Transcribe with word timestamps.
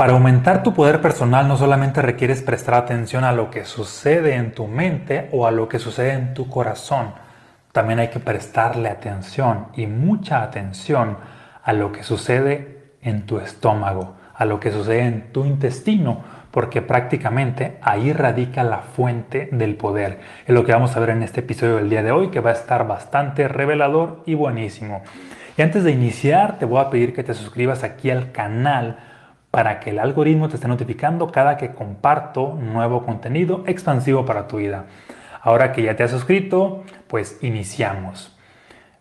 Para 0.00 0.14
aumentar 0.14 0.62
tu 0.62 0.72
poder 0.72 1.02
personal 1.02 1.46
no 1.46 1.58
solamente 1.58 2.00
requieres 2.00 2.40
prestar 2.40 2.72
atención 2.72 3.22
a 3.22 3.32
lo 3.32 3.50
que 3.50 3.66
sucede 3.66 4.34
en 4.34 4.52
tu 4.52 4.66
mente 4.66 5.28
o 5.30 5.46
a 5.46 5.50
lo 5.50 5.68
que 5.68 5.78
sucede 5.78 6.14
en 6.14 6.32
tu 6.32 6.48
corazón, 6.48 7.12
también 7.70 7.98
hay 7.98 8.08
que 8.08 8.18
prestarle 8.18 8.88
atención 8.88 9.66
y 9.76 9.86
mucha 9.86 10.42
atención 10.42 11.18
a 11.62 11.74
lo 11.74 11.92
que 11.92 12.02
sucede 12.02 12.94
en 13.02 13.26
tu 13.26 13.40
estómago, 13.40 14.14
a 14.34 14.46
lo 14.46 14.58
que 14.58 14.72
sucede 14.72 15.02
en 15.02 15.32
tu 15.32 15.44
intestino, 15.44 16.22
porque 16.50 16.80
prácticamente 16.80 17.76
ahí 17.82 18.14
radica 18.14 18.64
la 18.64 18.78
fuente 18.78 19.50
del 19.52 19.74
poder. 19.74 20.20
Es 20.46 20.54
lo 20.54 20.64
que 20.64 20.72
vamos 20.72 20.96
a 20.96 21.00
ver 21.00 21.10
en 21.10 21.22
este 21.22 21.40
episodio 21.40 21.76
del 21.76 21.90
día 21.90 22.02
de 22.02 22.12
hoy, 22.12 22.30
que 22.30 22.40
va 22.40 22.48
a 22.48 22.54
estar 22.54 22.86
bastante 22.86 23.48
revelador 23.48 24.22
y 24.24 24.32
buenísimo. 24.32 25.02
Y 25.58 25.60
antes 25.60 25.84
de 25.84 25.92
iniciar, 25.92 26.58
te 26.58 26.64
voy 26.64 26.80
a 26.80 26.88
pedir 26.88 27.12
que 27.12 27.22
te 27.22 27.34
suscribas 27.34 27.84
aquí 27.84 28.10
al 28.10 28.32
canal 28.32 29.09
para 29.50 29.80
que 29.80 29.90
el 29.90 29.98
algoritmo 29.98 30.48
te 30.48 30.56
esté 30.56 30.68
notificando 30.68 31.32
cada 31.32 31.56
que 31.56 31.74
comparto 31.74 32.54
nuevo 32.54 33.04
contenido 33.04 33.64
expansivo 33.66 34.24
para 34.24 34.46
tu 34.46 34.58
vida. 34.58 34.84
Ahora 35.42 35.72
que 35.72 35.82
ya 35.82 35.96
te 35.96 36.04
has 36.04 36.10
suscrito, 36.10 36.84
pues 37.08 37.38
iniciamos. 37.42 38.36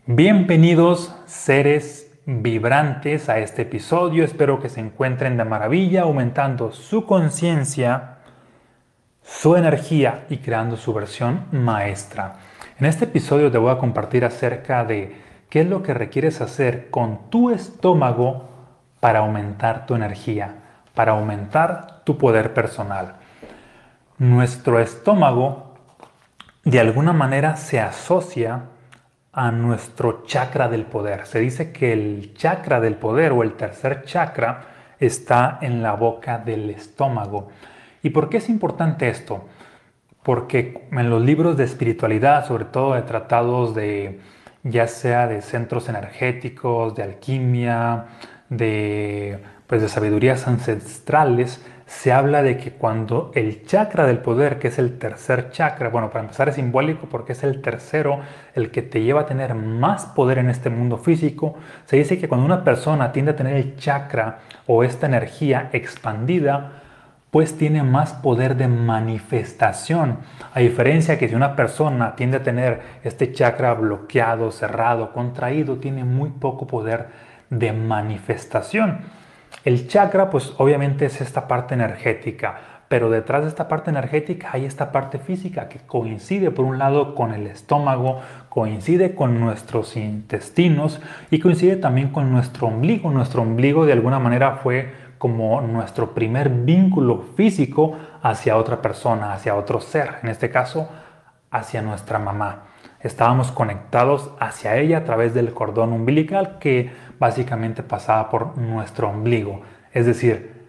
Bienvenidos 0.05 1.15
seres 1.25 2.11
vibrantes 2.25 3.29
a 3.29 3.37
este 3.39 3.61
episodio. 3.63 4.23
Espero 4.23 4.59
que 4.59 4.69
se 4.69 4.79
encuentren 4.79 5.37
de 5.37 5.45
maravilla, 5.45 6.03
aumentando 6.03 6.71
su 6.71 7.05
conciencia, 7.05 8.17
su 9.21 9.55
energía 9.55 10.25
y 10.29 10.37
creando 10.37 10.77
su 10.77 10.93
versión 10.93 11.45
maestra. 11.51 12.37
En 12.79 12.87
este 12.87 13.05
episodio 13.05 13.51
te 13.51 13.59
voy 13.59 13.71
a 13.71 13.77
compartir 13.77 14.25
acerca 14.25 14.83
de 14.83 15.15
qué 15.49 15.61
es 15.61 15.67
lo 15.67 15.83
que 15.83 15.93
requieres 15.93 16.41
hacer 16.41 16.89
con 16.89 17.29
tu 17.29 17.51
estómago 17.51 18.48
para 18.99 19.19
aumentar 19.19 19.85
tu 19.85 19.95
energía, 19.95 20.55
para 20.93 21.13
aumentar 21.13 22.01
tu 22.03 22.17
poder 22.17 22.53
personal. 22.53 23.15
Nuestro 24.17 24.79
estómago 24.79 25.75
de 26.63 26.79
alguna 26.79 27.13
manera 27.13 27.55
se 27.55 27.79
asocia 27.79 28.63
a 29.31 29.51
nuestro 29.51 30.23
chakra 30.25 30.67
del 30.67 30.85
poder. 30.85 31.25
Se 31.25 31.39
dice 31.39 31.71
que 31.71 31.93
el 31.93 32.33
chakra 32.33 32.79
del 32.79 32.95
poder 32.95 33.31
o 33.31 33.43
el 33.43 33.53
tercer 33.53 34.03
chakra 34.03 34.65
está 34.99 35.59
en 35.61 35.81
la 35.81 35.93
boca 35.93 36.37
del 36.37 36.69
estómago. 36.69 37.49
¿Y 38.03 38.09
por 38.09 38.29
qué 38.29 38.37
es 38.37 38.49
importante 38.49 39.07
esto? 39.09 39.47
Porque 40.23 40.87
en 40.91 41.09
los 41.09 41.21
libros 41.21 41.57
de 41.57 41.63
espiritualidad, 41.63 42.45
sobre 42.45 42.65
todo 42.65 42.95
de 42.95 43.03
tratados 43.03 43.73
de 43.73 44.19
ya 44.63 44.87
sea 44.87 45.27
de 45.27 45.41
centros 45.41 45.87
energéticos, 45.87 46.95
de 46.95 47.03
alquimia, 47.03 48.05
de, 48.49 49.39
pues, 49.67 49.81
de 49.81 49.89
sabidurías 49.89 50.47
ancestrales, 50.47 51.61
se 51.89 52.13
habla 52.13 52.43
de 52.43 52.57
que 52.57 52.71
cuando 52.71 53.31
el 53.33 53.65
chakra 53.65 54.05
del 54.05 54.19
poder, 54.19 54.59
que 54.59 54.67
es 54.67 54.77
el 54.77 54.99
tercer 54.99 55.49
chakra, 55.49 55.89
bueno, 55.89 56.11
para 56.11 56.21
empezar 56.21 56.47
es 56.47 56.55
simbólico 56.55 57.07
porque 57.09 57.31
es 57.31 57.43
el 57.43 57.63
tercero, 57.63 58.19
el 58.53 58.69
que 58.69 58.83
te 58.83 59.01
lleva 59.01 59.21
a 59.21 59.25
tener 59.25 59.55
más 59.55 60.05
poder 60.05 60.37
en 60.37 60.51
este 60.51 60.69
mundo 60.69 60.97
físico, 60.97 61.55
se 61.85 61.97
dice 61.97 62.19
que 62.19 62.27
cuando 62.27 62.45
una 62.45 62.63
persona 62.63 63.11
tiende 63.11 63.31
a 63.31 63.35
tener 63.35 63.55
el 63.55 63.75
chakra 63.75 64.39
o 64.67 64.83
esta 64.83 65.07
energía 65.07 65.69
expandida, 65.73 66.73
pues 67.31 67.57
tiene 67.57 67.81
más 67.81 68.13
poder 68.13 68.55
de 68.55 68.67
manifestación. 68.67 70.19
A 70.53 70.59
diferencia 70.59 71.17
que 71.17 71.27
si 71.27 71.35
una 71.35 71.55
persona 71.55 72.15
tiende 72.15 72.37
a 72.37 72.43
tener 72.43 72.81
este 73.03 73.31
chakra 73.31 73.73
bloqueado, 73.73 74.51
cerrado, 74.51 75.11
contraído, 75.11 75.77
tiene 75.77 76.03
muy 76.03 76.29
poco 76.29 76.67
poder 76.67 77.28
de 77.49 77.73
manifestación. 77.73 78.99
El 79.65 79.87
chakra, 79.87 80.29
pues 80.29 80.53
obviamente 80.57 81.05
es 81.05 81.21
esta 81.21 81.47
parte 81.47 81.73
energética, 81.73 82.59
pero 82.87 83.09
detrás 83.09 83.43
de 83.43 83.49
esta 83.49 83.67
parte 83.67 83.91
energética 83.91 84.49
hay 84.51 84.65
esta 84.65 84.91
parte 84.91 85.19
física 85.19 85.69
que 85.69 85.79
coincide 85.79 86.49
por 86.49 86.65
un 86.65 86.79
lado 86.79 87.13
con 87.13 87.33
el 87.33 87.45
estómago, 87.45 88.19
coincide 88.49 89.13
con 89.13 89.39
nuestros 89.39 89.95
intestinos 89.95 90.99
y 91.29 91.39
coincide 91.39 91.75
también 91.75 92.09
con 92.09 92.31
nuestro 92.31 92.67
ombligo. 92.67 93.11
Nuestro 93.11 93.43
ombligo 93.43 93.85
de 93.85 93.93
alguna 93.93 94.19
manera 94.19 94.57
fue 94.63 94.91
como 95.19 95.61
nuestro 95.61 96.15
primer 96.15 96.49
vínculo 96.49 97.25
físico 97.35 97.95
hacia 98.23 98.57
otra 98.57 98.81
persona, 98.81 99.33
hacia 99.33 99.55
otro 99.55 99.81
ser, 99.81 100.15
en 100.23 100.29
este 100.29 100.49
caso 100.49 100.89
hacia 101.51 101.81
nuestra 101.81 102.17
mamá. 102.17 102.68
Estábamos 103.01 103.51
conectados 103.51 104.31
hacia 104.39 104.77
ella 104.77 104.99
a 104.99 105.03
través 105.05 105.33
del 105.33 105.53
cordón 105.53 105.93
umbilical 105.93 106.59
que 106.59 106.91
básicamente 107.17 107.83
pasaba 107.83 108.29
por 108.29 108.57
nuestro 108.57 109.09
ombligo, 109.09 109.61
es 109.93 110.05
decir, 110.05 110.59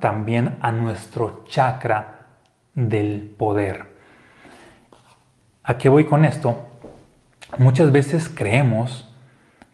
también 0.00 0.56
a 0.60 0.72
nuestro 0.72 1.44
chakra 1.46 2.26
del 2.74 3.34
poder. 3.36 3.86
¿A 5.64 5.78
qué 5.78 5.88
voy 5.88 6.04
con 6.04 6.24
esto? 6.24 6.66
Muchas 7.56 7.92
veces 7.92 8.28
creemos 8.28 9.08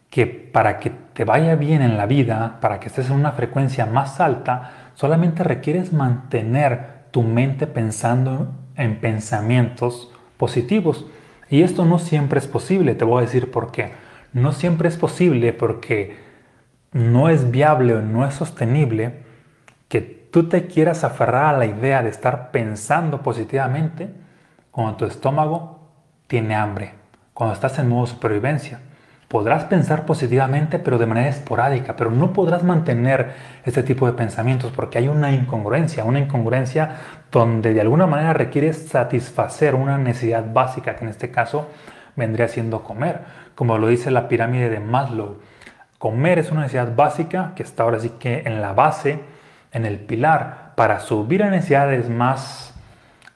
que 0.09 0.25
para 0.25 0.79
que 0.79 0.89
te 0.89 1.25
vaya 1.25 1.55
bien 1.55 1.81
en 1.81 1.97
la 1.97 2.05
vida, 2.05 2.59
para 2.61 2.79
que 2.79 2.87
estés 2.87 3.09
en 3.09 3.17
una 3.17 3.33
frecuencia 3.33 3.85
más 3.85 4.21
alta, 4.21 4.91
solamente 4.93 5.43
requieres 5.43 5.91
mantener 5.91 7.05
tu 7.11 7.21
mente 7.21 7.67
pensando 7.67 8.53
en 8.75 8.99
pensamientos 8.99 10.11
positivos. 10.37 11.05
Y 11.49 11.61
esto 11.61 11.85
no 11.85 11.99
siempre 11.99 12.39
es 12.39 12.47
posible, 12.47 12.95
te 12.95 13.05
voy 13.05 13.19
a 13.19 13.25
decir 13.25 13.51
por 13.51 13.71
qué 13.71 14.05
no 14.35 14.51
siempre 14.51 14.89
es 14.89 14.97
posible 14.97 15.53
porque 15.53 16.17
no 16.91 17.29
es 17.29 17.51
viable 17.51 17.95
o 17.95 18.01
no 18.01 18.27
es 18.27 18.35
sostenible 18.35 19.23
que 19.87 20.01
tú 20.01 20.49
te 20.49 20.67
quieras 20.67 21.05
aferrar 21.05 21.55
a 21.55 21.57
la 21.57 21.65
idea 21.65 22.03
de 22.03 22.09
estar 22.09 22.51
pensando 22.51 23.23
positivamente 23.23 24.09
cuando 24.71 24.97
tu 24.97 25.05
estómago 25.05 25.79
tiene 26.27 26.53
hambre, 26.53 26.95
cuando 27.33 27.53
estás 27.53 27.79
en 27.79 27.87
modo 27.87 28.07
supervivencia. 28.07 28.81
Podrás 29.27 29.65
pensar 29.65 30.05
positivamente, 30.05 30.79
pero 30.79 30.97
de 30.97 31.05
manera 31.07 31.29
esporádica, 31.29 31.95
pero 31.95 32.11
no 32.11 32.31
podrás 32.31 32.63
mantener 32.63 33.33
este 33.65 33.83
tipo 33.83 34.05
de 34.05 34.13
pensamientos 34.13 34.71
porque 34.75 34.99
hay 34.99 35.07
una 35.07 35.31
incongruencia, 35.31 36.03
una 36.03 36.19
incongruencia 36.19 36.97
donde 37.31 37.73
de 37.73 37.81
alguna 37.81 38.05
manera 38.07 38.33
requieres 38.33 38.87
satisfacer 38.87 39.75
una 39.75 39.97
necesidad 39.97 40.45
básica, 40.53 40.95
que 40.95 41.05
en 41.05 41.09
este 41.09 41.31
caso 41.31 41.67
vendría 42.15 42.47
siendo 42.47 42.83
comer 42.83 43.45
como 43.55 43.77
lo 43.77 43.87
dice 43.87 44.11
la 44.11 44.27
pirámide 44.27 44.69
de 44.69 44.79
Maslow. 44.79 45.37
Comer 45.97 46.39
es 46.39 46.51
una 46.51 46.61
necesidad 46.61 46.93
básica 46.93 47.53
que 47.55 47.63
está 47.63 47.83
ahora 47.83 47.99
sí 47.99 48.09
que 48.19 48.43
en 48.45 48.61
la 48.61 48.73
base, 48.73 49.21
en 49.71 49.85
el 49.85 49.97
pilar. 49.99 50.73
Para 50.75 50.99
subir 50.99 51.41
a 51.41 51.49
necesidades 51.49 52.09
más, 52.09 52.73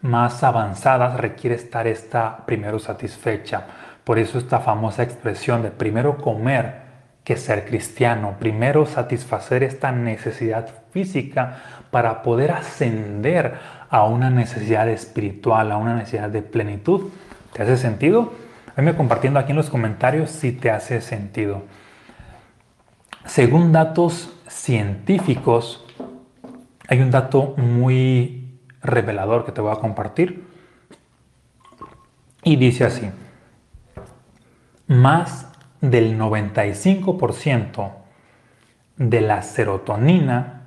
más 0.02 0.44
avanzadas 0.44 1.18
requiere 1.18 1.56
estar 1.56 1.88
esta 1.88 2.46
primero 2.46 2.80
satisfecha. 2.80 3.64
Por 4.10 4.18
eso 4.18 4.40
esta 4.40 4.60
famosa 4.60 5.04
expresión 5.04 5.62
de 5.62 5.70
primero 5.70 6.18
comer 6.18 6.82
que 7.24 7.38
ser 7.38 7.64
cristiano, 7.64 8.38
primero 8.40 8.88
satisfacer 8.88 9.62
esta 9.62 9.92
necesidad 9.92 10.68
física 10.90 11.84
para 11.92 12.24
poder 12.24 12.50
ascender 12.50 13.60
a 13.88 14.06
una 14.06 14.32
necesidad 14.32 14.90
espiritual, 14.90 15.72
a 15.72 15.78
una 15.78 15.94
necesidad 15.94 16.32
de 16.32 16.42
plenitud. 16.42 17.12
¿Te 17.54 17.62
hace 17.62 17.78
sentido? 17.78 18.34
Venme 18.76 18.96
compartiendo 18.96 19.40
aquí 19.40 19.52
en 19.52 19.58
los 19.58 19.70
comentarios 19.70 20.32
si 20.32 20.54
te 20.54 20.72
hace 20.72 21.02
sentido. 21.02 21.62
Según 23.26 23.72
datos 23.72 24.36
científicos, 24.48 25.86
hay 26.88 27.00
un 27.02 27.12
dato 27.12 27.54
muy 27.58 28.58
revelador 28.82 29.46
que 29.46 29.52
te 29.52 29.62
voy 29.62 29.72
a 29.72 29.76
compartir. 29.76 30.48
Y 32.42 32.56
dice 32.56 32.86
así, 32.86 33.12
más 34.90 35.48
del 35.82 36.20
95% 36.20 37.92
de 38.98 39.22
la 39.22 39.44
serotonina 39.44 40.64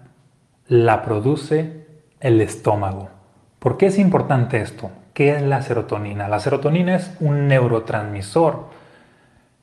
la 0.69 1.03
produce 1.03 1.87
el 2.21 2.41
estómago. 2.41 3.11
¿Por 3.59 3.77
qué 3.77 3.87
es 3.87 3.99
importante 3.99 4.61
esto? 4.61 4.93
¿Qué 5.13 5.35
es 5.35 5.43
la 5.43 5.61
serotonina? 5.61 6.29
La 6.29 6.39
serotonina 6.39 6.95
es 6.95 7.17
un 7.19 7.49
neurotransmisor 7.49 8.69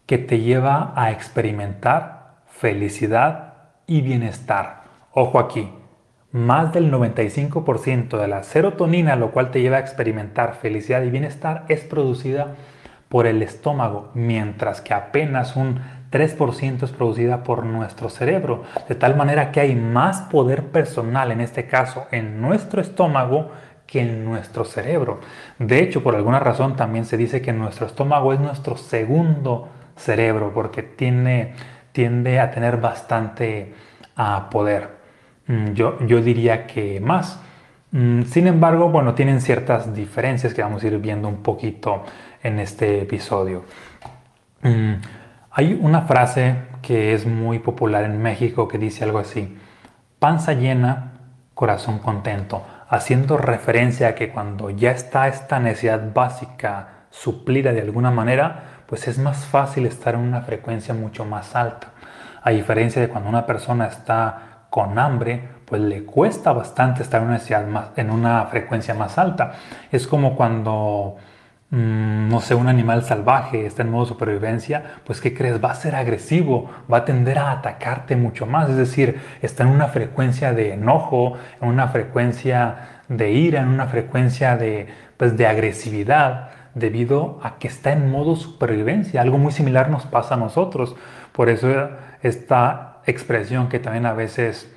que 0.06 0.18
te 0.18 0.42
lleva 0.42 0.92
a 0.94 1.12
experimentar 1.12 2.42
felicidad 2.46 3.54
y 3.88 4.02
bienestar. 4.02 4.82
Ojo 5.14 5.40
aquí, 5.40 5.72
más 6.34 6.74
del 6.74 6.92
95% 6.92 8.18
de 8.18 8.28
la 8.28 8.44
serotonina, 8.44 9.16
lo 9.16 9.32
cual 9.32 9.52
te 9.52 9.62
lleva 9.62 9.78
a 9.78 9.82
experimentar 9.82 10.56
felicidad 10.56 11.02
y 11.04 11.10
bienestar, 11.12 11.64
es 11.70 11.80
producida 11.80 12.56
por 13.10 13.26
el 13.26 13.42
estómago, 13.42 14.12
mientras 14.14 14.82
que 14.82 14.94
apenas 14.94 15.56
un 15.56 15.82
3% 16.12 16.84
es 16.84 16.92
producida 16.92 17.44
por 17.44 17.66
nuestro 17.66 18.10
cerebro, 18.10 18.64
de 18.88 18.96
tal 18.96 19.16
manera 19.16 19.52
que 19.52 19.60
hay 19.60 19.76
más 19.76 20.22
poder 20.22 20.68
personal, 20.68 21.32
en 21.32 21.42
este 21.42 21.68
caso 21.68 22.08
en 22.12 22.42
nuestro 22.42 22.82
estómago, 22.82 23.52
que 23.86 24.02
en 24.02 24.24
nuestro 24.24 24.66
cerebro. 24.66 25.20
De 25.58 25.82
hecho, 25.82 26.04
por 26.04 26.16
alguna 26.16 26.40
razón 26.40 26.76
también 26.76 27.06
se 27.06 27.18
dice 27.18 27.42
que 27.42 27.52
nuestro 27.54 27.88
estómago 27.88 28.34
es 28.34 28.40
nuestro 28.40 28.78
segundo 28.78 29.70
cerebro 29.96 30.52
porque 30.54 30.84
tiene, 30.84 31.56
tiende 31.92 32.40
a 32.40 32.52
tener 32.52 32.78
bastante 32.78 33.74
ah, 34.16 34.48
poder. 34.52 35.00
Mm, 35.48 35.74
yo, 35.74 35.98
yo 36.06 36.22
diría 36.22 36.68
que 36.68 37.00
más. 37.00 37.40
Mm, 37.92 38.24
sin 38.24 38.46
embargo, 38.46 38.90
bueno, 38.90 39.16
tienen 39.16 39.42
ciertas 39.42 39.96
diferencias 39.96 40.54
que 40.54 40.62
vamos 40.62 40.84
a 40.84 40.88
ir 40.88 40.98
viendo 41.00 41.28
un 41.28 41.42
poquito 41.42 42.04
en 42.44 42.60
este 42.60 43.02
episodio. 43.02 43.66
Mm, 44.62 44.94
hay 45.52 45.80
una 45.82 46.02
frase 46.02 46.56
que 46.82 47.14
es 47.14 47.26
muy 47.26 47.60
popular 47.60 48.04
en 48.04 48.22
México 48.22 48.68
que 48.68 48.78
dice 48.78 49.04
algo 49.04 49.20
así, 49.20 49.58
panza 50.20 50.54
llena, 50.54 51.14
corazón 51.54 52.00
contento, 52.00 52.64
haciendo 52.90 53.38
referencia 53.38 54.10
a 54.10 54.16
que 54.16 54.30
cuando 54.30 54.70
ya 54.70 54.92
está 54.92 55.28
esta 55.28 55.60
necesidad 55.60 56.14
básica 56.14 57.06
suplida 57.10 57.72
de 57.74 57.82
alguna 57.82 58.12
manera, 58.12 58.64
pues 58.88 59.08
es 59.08 59.20
más 59.20 59.46
fácil 59.46 59.86
estar 59.86 60.16
en 60.16 60.22
una 60.22 60.42
frecuencia 60.42 60.94
mucho 60.94 61.26
más 61.26 61.56
alta. 61.56 61.90
A 62.42 62.52
diferencia 62.52 63.02
de 63.02 63.10
cuando 63.10 63.30
una 63.30 63.46
persona 63.46 63.88
está 63.88 64.66
con 64.70 64.98
hambre, 64.98 65.48
pues 65.66 65.82
le 65.82 66.04
cuesta 66.04 66.52
bastante 66.52 67.04
estar 67.04 67.22
en 67.96 68.10
una, 68.10 68.46
frecuencia 68.46 68.94
más 68.94 69.18
alta. 69.18 69.54
Es 69.92 70.08
como 70.08 70.36
cuando, 70.36 71.18
no 71.72 72.42
sé, 72.42 72.56
un 72.56 72.68
animal 72.68 73.04
salvaje 73.04 73.66
está 73.66 73.84
en 73.84 73.92
modo 73.92 74.08
supervivencia, 74.08 74.96
pues 75.06 75.22
¿qué 75.22 75.36
crees? 75.36 75.64
Va 75.64 75.72
a 75.72 75.76
ser 75.76 75.96
agresivo, 75.96 76.72
va 76.92 76.98
a 76.98 77.06
tender 77.06 77.38
a 77.38 77.52
atacarte 77.52 78.16
mucho 78.16 78.48
más. 78.48 78.70
Es 78.70 78.76
decir, 78.76 79.20
está 79.42 79.64
en 79.64 79.70
una 79.70 79.88
frecuencia 79.88 80.52
de 80.54 80.74
enojo, 80.74 81.38
en 81.62 81.68
una 81.70 81.90
frecuencia 81.90 83.02
de 83.08 83.32
ira, 83.32 83.62
en 83.62 83.68
una 83.68 83.86
frecuencia 83.88 84.58
de, 84.58 84.88
pues, 85.18 85.38
de 85.38 85.46
agresividad 85.46 86.50
debido 86.74 87.40
a 87.44 87.58
que 87.60 87.68
está 87.68 87.92
en 87.92 88.10
modo 88.10 88.36
supervivencia. 88.36 89.22
Algo 89.22 89.38
muy 89.38 89.52
similar 89.52 89.90
nos 89.90 90.06
pasa 90.06 90.36
a 90.36 90.38
nosotros. 90.38 90.96
Por 91.34 91.50
eso 91.50 91.70
esta 92.24 93.02
expresión 93.06 93.70
que 93.70 93.80
también 93.80 94.06
a 94.08 94.14
veces 94.14 94.72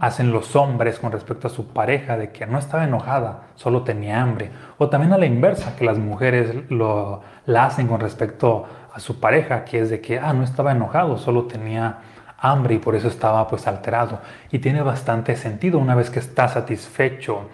hacen 0.00 0.32
los 0.32 0.56
hombres 0.56 0.98
con 0.98 1.12
respecto 1.12 1.46
a 1.46 1.50
su 1.50 1.68
pareja 1.68 2.16
de 2.16 2.30
que 2.32 2.46
no 2.46 2.58
estaba 2.58 2.84
enojada, 2.84 3.48
solo 3.54 3.82
tenía 3.82 4.20
hambre. 4.20 4.50
O 4.78 4.88
también 4.88 5.12
a 5.12 5.18
la 5.18 5.26
inversa, 5.26 5.76
que 5.76 5.84
las 5.84 5.98
mujeres 5.98 6.70
lo, 6.70 7.22
hacen 7.56 7.86
con 7.86 8.00
respecto 8.00 8.66
a 8.92 9.00
su 9.00 9.20
pareja, 9.20 9.64
que 9.64 9.80
es 9.80 9.90
de 9.90 10.00
que, 10.00 10.18
ah, 10.18 10.32
no 10.32 10.42
estaba 10.42 10.72
enojado, 10.72 11.16
solo 11.18 11.44
tenía 11.44 11.98
hambre 12.38 12.74
y 12.74 12.78
por 12.78 12.94
eso 12.96 13.08
estaba 13.08 13.46
pues 13.46 13.66
alterado. 13.66 14.20
Y 14.50 14.58
tiene 14.58 14.82
bastante 14.82 15.36
sentido, 15.36 15.78
una 15.78 15.94
vez 15.94 16.10
que 16.10 16.18
está 16.18 16.48
satisfecho 16.48 17.48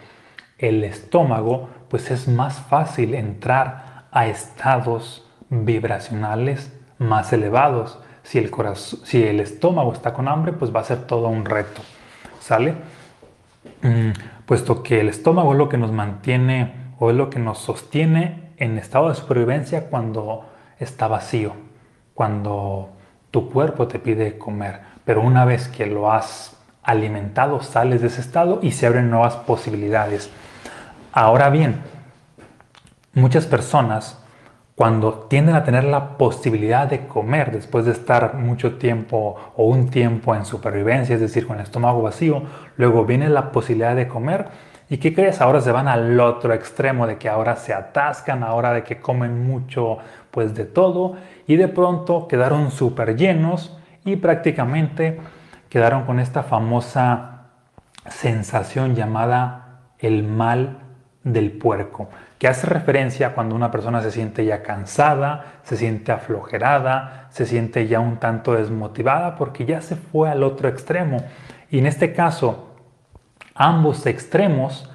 el 0.59 0.85
estómago, 0.85 1.69
pues 1.88 2.11
es 2.11 2.29
más 2.29 2.59
fácil 2.61 3.15
entrar 3.15 4.06
a 4.11 4.27
estados 4.27 5.29
vibracionales 5.50 6.73
más 6.99 7.32
elevados. 7.32 7.99
Si 8.23 8.38
el, 8.38 8.50
corazón, 8.50 9.00
si 9.05 9.23
el 9.23 9.41
estómago 9.41 9.93
está 9.93 10.15
con 10.15 10.29
hambre, 10.29 10.53
pues 10.53 10.75
va 10.75 10.81
a 10.81 10.85
ser 10.85 11.03
todo 11.06 11.29
un 11.29 11.44
reto. 11.44 11.82
¿Sale? 12.44 12.75
Mm, 13.81 14.11
puesto 14.44 14.82
que 14.82 15.00
el 15.00 15.08
estómago 15.08 15.52
es 15.52 15.58
lo 15.58 15.70
que 15.70 15.79
nos 15.79 15.93
mantiene 15.93 16.75
o 16.99 17.08
es 17.08 17.17
lo 17.17 17.31
que 17.31 17.38
nos 17.38 17.56
sostiene 17.56 18.50
en 18.58 18.76
estado 18.76 19.08
de 19.08 19.14
supervivencia 19.14 19.87
cuando 19.87 20.44
está 20.79 21.08
vacío, 21.08 21.55
cuando 22.12 22.91
tu 23.31 23.50
cuerpo 23.50 23.88
te 23.88 23.99
pide 23.99 24.37
comer. 24.37 24.81
Pero 25.06 25.23
una 25.23 25.46
vez 25.46 25.69
que 25.69 25.87
lo 25.87 26.12
has 26.12 26.55
alimentado, 26.82 27.62
sales 27.62 28.02
de 28.02 28.08
ese 28.08 28.20
estado 28.20 28.58
y 28.61 28.73
se 28.73 28.88
abren 28.88 29.08
nuevas 29.08 29.37
posibilidades. 29.37 30.29
Ahora 31.14 31.49
bien, 31.49 31.81
muchas 33.14 33.46
personas 33.46 34.23
cuando 34.75 35.26
tienden 35.29 35.55
a 35.55 35.62
tener 35.62 35.85
la 35.85 36.19
posibilidad 36.19 36.88
de 36.88 37.06
comer 37.06 37.53
después 37.53 37.85
de 37.85 37.93
estar 37.93 38.35
mucho 38.35 38.76
tiempo 38.76 39.37
o 39.56 39.67
un 39.67 39.88
tiempo 39.88 40.35
en 40.35 40.44
supervivencia, 40.44 41.15
es 41.15 41.21
decir, 41.21 41.47
con 41.47 41.56
el 41.56 41.62
estómago 41.62 42.03
vacío, 42.03 42.43
luego 42.76 43.05
viene 43.05 43.29
la 43.29 43.53
posibilidad 43.53 43.94
de 43.94 44.09
comer 44.09 44.49
y 44.91 44.99
¿qué 44.99 45.15
crees? 45.15 45.41
Ahora 45.41 45.61
se 45.61 45.73
van 45.73 45.88
al 45.88 46.19
otro 46.19 46.53
extremo 46.53 47.06
de 47.06 47.19
que 47.19 47.29
ahora 47.29 47.56
se 47.56 47.73
atascan, 47.73 48.43
ahora 48.43 48.73
de 48.73 48.82
que 48.82 49.00
comen 49.00 49.47
mucho 49.47 49.99
pues 50.31 50.55
de 50.55 50.65
todo 50.65 51.17
y 51.47 51.56
de 51.56 51.69
pronto 51.69 52.27
quedaron 52.27 52.70
súper 52.70 53.17
llenos 53.17 53.79
y 54.05 54.17
prácticamente 54.17 55.20
quedaron 55.69 56.05
con 56.05 56.19
esta 56.19 56.43
famosa 56.43 57.47
sensación 58.09 58.94
llamada 58.97 59.81
el 60.00 60.25
mal 60.25 60.79
del 61.23 61.53
puerco 61.53 62.09
hace 62.49 62.67
referencia 62.67 63.35
cuando 63.35 63.55
una 63.55 63.70
persona 63.70 64.02
se 64.02 64.11
siente 64.11 64.44
ya 64.44 64.62
cansada, 64.62 65.61
se 65.62 65.76
siente 65.76 66.12
aflojerada, 66.12 67.29
se 67.31 67.46
siente 67.46 67.87
ya 67.87 68.00
un 68.00 68.19
tanto 68.19 68.55
desmotivada 68.55 69.37
porque 69.37 69.64
ya 69.64 69.81
se 69.81 69.96
fue 69.96 70.31
al 70.31 70.43
otro 70.43 70.69
extremo. 70.69 71.25
Y 71.70 71.79
en 71.79 71.87
este 71.87 72.12
caso, 72.12 72.75
ambos 73.55 74.06
extremos, 74.06 74.91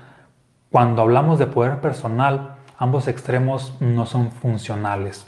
cuando 0.71 1.01
hablamos 1.01 1.39
de 1.39 1.47
poder 1.47 1.81
personal, 1.81 2.55
ambos 2.77 3.07
extremos 3.07 3.75
no 3.79 4.05
son 4.05 4.31
funcionales. 4.31 5.25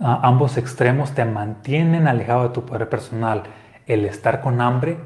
Ah, 0.00 0.20
ambos 0.22 0.56
extremos 0.56 1.12
te 1.12 1.24
mantienen 1.24 2.08
alejado 2.08 2.44
de 2.44 2.54
tu 2.54 2.66
poder 2.66 2.88
personal, 2.88 3.44
el 3.86 4.04
estar 4.04 4.40
con 4.40 4.60
hambre 4.60 4.98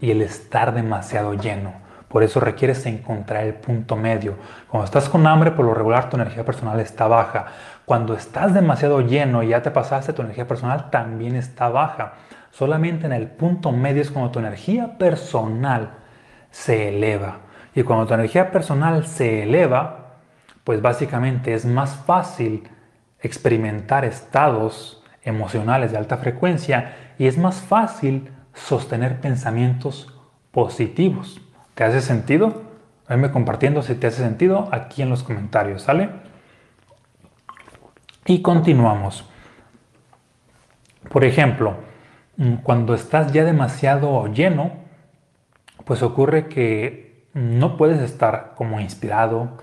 y 0.00 0.10
el 0.10 0.20
estar 0.20 0.74
demasiado 0.74 1.34
lleno. 1.34 1.81
Por 2.12 2.22
eso 2.22 2.40
requieres 2.40 2.84
encontrar 2.84 3.44
el 3.44 3.54
punto 3.54 3.96
medio. 3.96 4.36
Cuando 4.68 4.84
estás 4.84 5.08
con 5.08 5.26
hambre, 5.26 5.50
por 5.50 5.64
lo 5.64 5.72
regular 5.72 6.10
tu 6.10 6.16
energía 6.16 6.44
personal 6.44 6.78
está 6.78 7.08
baja. 7.08 7.46
Cuando 7.86 8.12
estás 8.12 8.52
demasiado 8.52 9.00
lleno 9.00 9.42
y 9.42 9.48
ya 9.48 9.62
te 9.62 9.70
pasaste, 9.70 10.12
tu 10.12 10.20
energía 10.20 10.46
personal 10.46 10.90
también 10.90 11.36
está 11.36 11.70
baja. 11.70 12.12
Solamente 12.50 13.06
en 13.06 13.14
el 13.14 13.28
punto 13.28 13.72
medio 13.72 14.02
es 14.02 14.10
cuando 14.10 14.30
tu 14.30 14.40
energía 14.40 14.98
personal 14.98 15.92
se 16.50 16.90
eleva. 16.90 17.38
Y 17.74 17.82
cuando 17.82 18.06
tu 18.06 18.12
energía 18.12 18.50
personal 18.50 19.06
se 19.06 19.44
eleva, 19.44 20.18
pues 20.64 20.82
básicamente 20.82 21.54
es 21.54 21.64
más 21.64 21.96
fácil 21.96 22.68
experimentar 23.20 24.04
estados 24.04 25.02
emocionales 25.22 25.92
de 25.92 25.96
alta 25.96 26.18
frecuencia 26.18 26.94
y 27.18 27.26
es 27.26 27.38
más 27.38 27.62
fácil 27.62 28.30
sostener 28.52 29.18
pensamientos 29.18 30.12
positivos. 30.50 31.40
¿Te 31.74 31.84
hace 31.84 32.00
sentido? 32.00 32.62
Venme 33.08 33.30
compartiendo 33.30 33.82
si 33.82 33.94
te 33.94 34.06
hace 34.06 34.22
sentido 34.22 34.68
aquí 34.72 35.02
en 35.02 35.10
los 35.10 35.22
comentarios, 35.22 35.82
¿sale? 35.82 36.10
Y 38.26 38.42
continuamos. 38.42 39.24
Por 41.10 41.24
ejemplo, 41.24 41.76
mm, 42.36 42.56
cuando 42.56 42.94
estás 42.94 43.32
ya 43.32 43.44
demasiado 43.44 44.26
lleno, 44.28 44.72
pues 45.84 46.02
ocurre 46.02 46.48
que 46.48 47.26
no 47.34 47.76
puedes 47.76 48.00
estar 48.00 48.52
como 48.56 48.80
inspirado. 48.80 49.58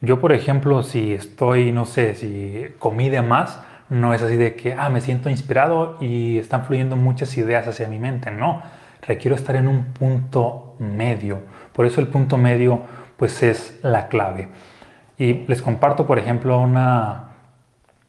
Yo, 0.00 0.20
por 0.20 0.32
ejemplo, 0.32 0.82
si 0.82 1.14
estoy, 1.14 1.72
no 1.72 1.86
sé, 1.86 2.14
si 2.14 2.66
comí 2.78 3.08
de 3.08 3.22
más, 3.22 3.60
no 3.88 4.14
es 4.14 4.22
así 4.22 4.36
de 4.36 4.54
que, 4.56 4.74
ah, 4.74 4.90
me 4.90 5.00
siento 5.00 5.30
inspirado 5.30 5.96
y 6.00 6.38
están 6.38 6.64
fluyendo 6.64 6.96
muchas 6.96 7.36
ideas 7.36 7.66
hacia 7.68 7.88
mi 7.88 7.98
mente. 7.98 8.30
No, 8.30 8.62
requiero 9.02 9.36
estar 9.36 9.56
en 9.56 9.68
un 9.68 9.92
punto 9.92 10.76
medio. 10.78 11.40
Por 11.72 11.86
eso 11.86 12.00
el 12.00 12.08
punto 12.08 12.36
medio 12.38 12.82
pues 13.16 13.42
es 13.42 13.78
la 13.82 14.08
clave. 14.08 14.48
Y 15.18 15.34
les 15.46 15.62
comparto, 15.62 16.06
por 16.06 16.18
ejemplo, 16.18 16.58
una, 16.60 17.28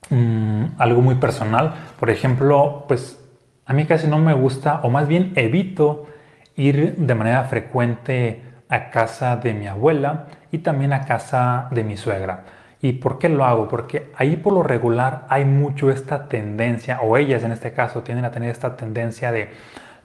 mm, 0.09 0.65
algo 0.77 1.01
muy 1.01 1.15
personal. 1.15 1.73
Por 1.99 2.09
ejemplo, 2.09 2.85
pues 2.87 3.19
a 3.65 3.73
mí 3.73 3.85
casi 3.85 4.07
no 4.07 4.17
me 4.17 4.33
gusta, 4.33 4.81
o 4.83 4.89
más 4.89 5.07
bien 5.07 5.33
evito 5.35 6.07
ir 6.55 6.95
de 6.95 7.15
manera 7.15 7.43
frecuente 7.45 8.41
a 8.69 8.89
casa 8.89 9.37
de 9.37 9.53
mi 9.53 9.67
abuela 9.67 10.27
y 10.51 10.59
también 10.59 10.93
a 10.93 11.05
casa 11.05 11.67
de 11.71 11.83
mi 11.83 11.97
suegra. 11.97 12.45
¿Y 12.81 12.93
por 12.93 13.17
qué 13.17 13.29
lo 13.29 13.45
hago? 13.45 13.69
Porque 13.69 14.11
ahí 14.17 14.35
por 14.35 14.53
lo 14.53 14.63
regular 14.63 15.25
hay 15.29 15.45
mucho 15.45 15.89
esta 15.89 16.27
tendencia, 16.27 16.99
o 17.01 17.17
ellas 17.17 17.43
en 17.43 17.51
este 17.51 17.71
caso 17.71 18.01
tienden 18.01 18.25
a 18.25 18.31
tener 18.31 18.49
esta 18.49 18.75
tendencia 18.75 19.31
de 19.31 19.51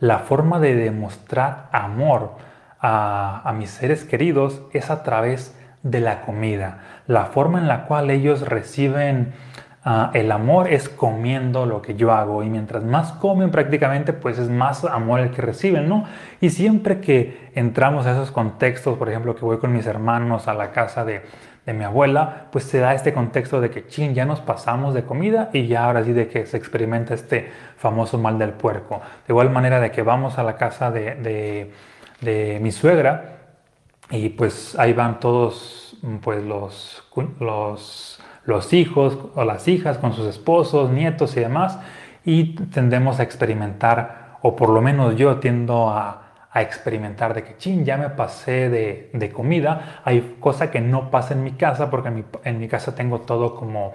la 0.01 0.21
forma 0.21 0.61
de 0.61 0.75
demostrar 0.75 1.69
amor 1.73 2.33
a, 2.81 3.53
mis 3.57 3.71
seres 3.71 4.05
queridos 4.05 4.63
es 4.73 4.91
a 4.91 5.03
través 5.03 5.57
de 5.83 6.01
la 6.01 6.23
comida. 6.23 6.79
La 7.07 7.27
forma 7.27 7.59
en 7.59 7.69
la 7.69 7.87
cual 7.87 8.11
ellos 8.11 8.43
reciben 8.49 9.33
ah, 9.85 10.11
el 10.15 10.31
amor 10.31 10.69
es 10.69 10.89
comiendo 10.89 11.67
lo 11.67 11.83
que 11.83 11.97
yo 11.97 12.13
hago 12.13 12.45
y 12.45 12.51
mientras 12.51 12.85
más 12.85 13.13
comen 13.13 13.51
prácticamente 13.51 14.13
pues 14.13 14.39
es 14.39 14.49
más 14.49 14.85
amor 14.85 15.21
el 15.21 15.31
que 15.31 15.43
reciben, 15.43 15.89
¿no? 15.89 16.05
Y 16.41 16.51
siempre 16.51 17.01
que 17.01 17.51
entramos 17.55 18.07
a 18.07 18.13
esos 18.13 18.31
contextos, 18.31 18.97
por 18.97 19.09
ejemplo 19.09 19.35
que 19.35 19.45
voy 19.45 19.59
con 19.59 19.73
mis 19.73 19.87
hermanos 19.87 20.47
a 20.47 20.55
la 20.55 20.71
casa 20.71 21.05
de, 21.05 21.23
de 21.69 21.75
mi 21.75 21.85
abuela, 21.85 22.47
pues 22.51 22.65
se 22.65 22.79
da 22.79 22.95
este 22.95 23.13
contexto 23.13 23.61
de 23.61 23.69
que, 23.69 23.87
ching, 23.87 24.15
ya 24.15 24.25
nos 24.25 24.41
pasamos 24.41 24.95
de 24.95 25.03
comida 25.05 25.51
y 25.53 25.67
ya 25.67 25.85
ahora 25.85 26.03
sí 26.03 26.15
de 26.15 26.27
que 26.27 26.47
se 26.47 26.57
experimenta 26.57 27.13
este 27.13 27.53
famoso 27.77 28.17
mal 28.17 28.39
del 28.39 28.53
puerco. 28.53 29.03
De 29.27 29.35
igual 29.35 29.51
manera 29.51 29.79
de 29.79 29.91
que 29.91 30.01
vamos 30.01 30.39
a 30.39 30.43
la 30.45 30.57
casa 30.57 30.91
de, 30.91 31.71
de, 32.23 32.59
mi 32.63 32.73
suegra 32.73 33.41
y 34.09 34.31
pues 34.31 34.79
ahí 34.79 34.95
van 34.95 35.21
todos 35.21 35.99
pues 36.23 36.43
los, 36.43 37.05
los, 37.39 38.19
los 38.47 38.73
hijos 38.73 39.19
o 39.35 39.45
las 39.45 39.69
hijas 39.69 39.99
con 39.99 40.15
sus 40.15 40.27
esposos, 40.27 40.89
nietos 40.89 41.37
y 41.37 41.41
demás 41.41 41.79
y 42.25 42.55
tendemos 42.55 43.21
a 43.21 43.25
experimentar, 43.25 44.39
o 44.41 44.57
por 44.57 44.71
lo 44.71 44.81
menos 44.81 45.17
yo 45.17 45.37
tiendo 45.37 45.91
a, 45.91 46.28
a 46.51 46.63
experimentar 46.63 47.35
de 47.35 47.45
que, 47.45 47.57
ching, 47.59 47.85
ya 47.85 47.97
me 47.97 48.11
pasé 48.11 48.69
de, 48.71 49.11
de 49.13 49.31
comida. 49.31 50.01
Hay 50.05 50.37
cosa 50.41 50.71
que 50.71 50.81
no 50.81 51.11
pasa 51.11 51.35
en 51.35 51.45
mi 51.45 51.53
casa 51.53 51.91
porque 51.91 52.09
en 52.09 52.15
mi, 52.15 52.25
en 52.45 52.59
mi 52.59 52.69
casa 52.69 52.95
tengo 52.95 53.21
todo 53.21 53.55
como, 53.55 53.93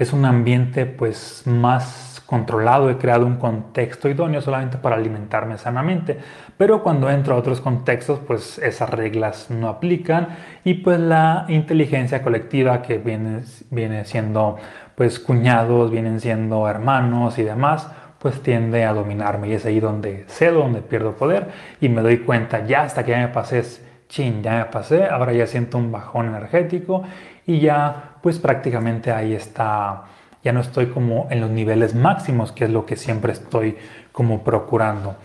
es 0.00 0.12
un 0.12 0.24
ambiente 0.24 0.86
pues 0.86 1.42
más 1.46 2.22
controlado, 2.24 2.88
he 2.90 2.96
creado 2.96 3.26
un 3.26 3.36
contexto 3.36 4.08
idóneo 4.08 4.40
solamente 4.40 4.78
para 4.78 4.96
alimentarme 4.96 5.58
sanamente, 5.58 6.18
pero 6.56 6.82
cuando 6.82 7.10
entro 7.10 7.34
a 7.34 7.36
otros 7.36 7.60
contextos 7.60 8.20
pues 8.20 8.58
esas 8.58 8.88
reglas 8.88 9.50
no 9.50 9.68
aplican 9.68 10.28
y 10.64 10.74
pues 10.74 10.98
la 11.00 11.44
inteligencia 11.48 12.22
colectiva 12.22 12.82
que 12.82 12.98
viene, 12.98 13.42
viene 13.70 14.04
siendo 14.04 14.56
pues 14.94 15.18
cuñados, 15.18 15.90
vienen 15.90 16.20
siendo 16.20 16.68
hermanos 16.68 17.38
y 17.38 17.42
demás, 17.42 17.90
pues 18.20 18.42
tiende 18.42 18.84
a 18.84 18.92
dominarme 18.92 19.48
y 19.48 19.54
es 19.54 19.64
ahí 19.64 19.80
donde 19.80 20.26
cedo, 20.28 20.60
donde 20.60 20.82
pierdo 20.82 21.16
poder 21.16 21.48
y 21.80 21.88
me 21.88 22.02
doy 22.02 22.18
cuenta 22.18 22.66
ya 22.66 22.82
hasta 22.82 23.02
que 23.02 23.12
ya 23.12 23.18
me 23.18 23.28
pasé, 23.28 23.64
chin, 24.08 24.42
ya 24.42 24.58
me 24.58 24.64
pasé, 24.66 25.06
ahora 25.06 25.32
ya 25.32 25.46
siento 25.46 25.78
un 25.78 25.90
bajón 25.90 26.26
energético 26.26 27.02
y 27.46 27.60
ya 27.60 28.16
pues 28.22 28.38
prácticamente 28.38 29.10
ahí 29.10 29.34
está, 29.34 30.04
ya 30.44 30.52
no 30.52 30.60
estoy 30.60 30.88
como 30.88 31.28
en 31.30 31.40
los 31.40 31.50
niveles 31.50 31.94
máximos, 31.94 32.52
que 32.52 32.64
es 32.64 32.70
lo 32.70 32.84
que 32.84 32.96
siempre 32.96 33.32
estoy 33.32 33.78
como 34.12 34.44
procurando. 34.44 35.16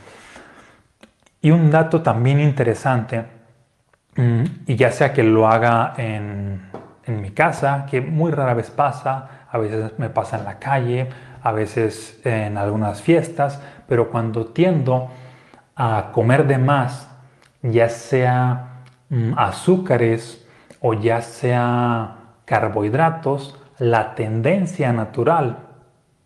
Y 1.41 1.51
un 1.51 1.69
dato 1.69 2.01
también 2.01 2.39
interesante, 2.39 3.25
mm, 4.15 4.43
y 4.67 4.75
ya 4.75 4.91
sea 4.91 5.11
que 5.11 5.23
lo 5.23 5.47
haga 5.47 5.93
en, 5.97 6.61
en 7.05 7.21
mi 7.21 7.31
casa, 7.31 7.85
que 7.89 7.99
muy 8.01 8.31
rara 8.31 8.53
vez 8.53 8.71
pasa, 8.71 9.45
a 9.51 9.57
veces 9.57 9.91
me 9.97 10.09
pasa 10.09 10.37
en 10.37 10.45
la 10.45 10.57
calle, 10.57 11.09
a 11.45 11.51
veces 11.51 12.19
en 12.23 12.57
algunas 12.57 13.03
fiestas, 13.03 13.61
pero 13.87 14.09
cuando 14.09 14.47
tiendo 14.47 15.11
a 15.75 16.09
comer 16.11 16.47
de 16.47 16.57
más, 16.57 17.07
ya 17.61 17.87
sea 17.87 18.81
mm, 19.09 19.33
azúcares 19.37 20.43
o 20.81 20.95
ya 20.95 21.21
sea 21.21 22.15
carbohidratos, 22.45 23.61
la 23.77 24.15
tendencia 24.15 24.91
natural, 24.91 25.59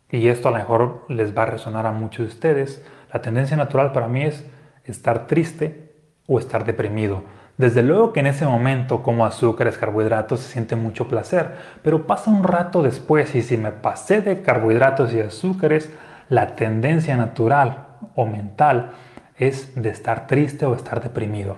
y 0.10 0.30
esto 0.30 0.48
a 0.48 0.52
lo 0.52 0.58
mejor 0.58 1.06
les 1.10 1.38
va 1.38 1.44
a 1.44 1.48
resonar 1.48 1.86
a 1.86 1.92
muchos 1.92 2.26
de 2.26 2.34
ustedes, 2.34 2.86
la 3.14 3.22
tendencia 3.22 3.58
natural 3.58 3.92
para 3.92 4.08
mí 4.08 4.24
es 4.24 4.46
estar 4.86 5.28
triste 5.28 5.96
o 6.28 6.40
estar 6.40 6.64
deprimido. 6.64 7.24
Desde 7.60 7.84
luego 7.84 8.14
que 8.14 8.22
en 8.22 8.28
ese 8.28 8.46
momento 8.46 9.04
como 9.04 9.26
azúcares, 9.26 9.78
carbohidratos 9.78 10.40
se 10.40 10.54
siente 10.54 10.78
mucho 10.78 11.10
placer, 11.10 11.58
pero 11.84 12.08
pasa 12.08 12.32
un 12.32 12.46
rato 12.46 12.82
después 12.82 13.36
y 13.36 13.42
si 13.42 13.58
me 13.58 13.74
pasé 13.74 14.22
de 14.22 14.42
carbohidratos 14.42 15.14
y 15.14 15.20
azúcares, 15.20 15.94
la 16.30 16.56
tendencia 16.56 17.18
natural 17.18 17.88
o 18.16 18.26
mental 18.26 18.92
es 19.38 19.76
de 19.76 19.90
estar 19.90 20.26
triste 20.26 20.66
o 20.66 20.74
estar 20.74 21.04
deprimido. 21.04 21.58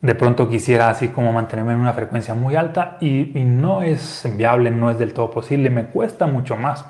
De 0.00 0.16
pronto 0.16 0.48
quisiera 0.48 0.90
así 0.90 1.06
como 1.06 1.32
mantenerme 1.32 1.74
en 1.74 1.78
una 1.78 1.92
frecuencia 1.92 2.34
muy 2.34 2.56
alta 2.56 2.96
y, 3.00 3.38
y 3.38 3.44
no 3.44 3.82
es 3.82 4.28
viable, 4.36 4.72
no 4.72 4.90
es 4.90 4.98
del 4.98 5.14
todo 5.14 5.30
posible, 5.30 5.70
me 5.70 5.84
cuesta 5.84 6.26
mucho 6.26 6.56
más. 6.56 6.84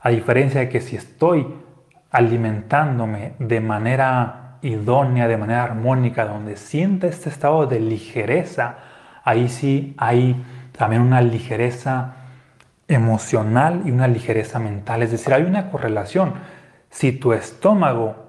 A 0.00 0.10
diferencia 0.10 0.62
de 0.62 0.68
que 0.68 0.80
si 0.80 0.96
estoy 0.96 1.46
alimentándome 2.10 3.34
de 3.38 3.60
manera 3.60 4.43
idónea, 4.64 5.28
de 5.28 5.36
manera 5.36 5.62
armónica, 5.62 6.24
donde 6.24 6.56
siente 6.56 7.08
este 7.08 7.28
estado 7.28 7.66
de 7.66 7.80
ligereza, 7.80 8.76
ahí 9.22 9.48
sí 9.48 9.94
hay 9.98 10.42
también 10.76 11.02
una 11.02 11.20
ligereza 11.20 12.14
emocional 12.88 13.82
y 13.84 13.90
una 13.90 14.08
ligereza 14.08 14.58
mental. 14.58 15.02
Es 15.02 15.10
decir, 15.10 15.32
hay 15.32 15.42
una 15.42 15.70
correlación. 15.70 16.34
Si 16.90 17.12
tu 17.12 17.32
estómago 17.32 18.24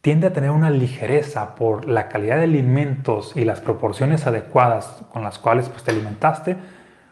tiende 0.00 0.26
a 0.26 0.32
tener 0.32 0.50
una 0.50 0.70
ligereza 0.70 1.54
por 1.54 1.88
la 1.88 2.08
calidad 2.08 2.36
de 2.36 2.44
alimentos 2.44 3.32
y 3.36 3.44
las 3.44 3.60
proporciones 3.60 4.26
adecuadas 4.26 5.02
con 5.12 5.22
las 5.22 5.38
cuales 5.38 5.68
pues, 5.68 5.82
te 5.82 5.92
alimentaste, 5.92 6.56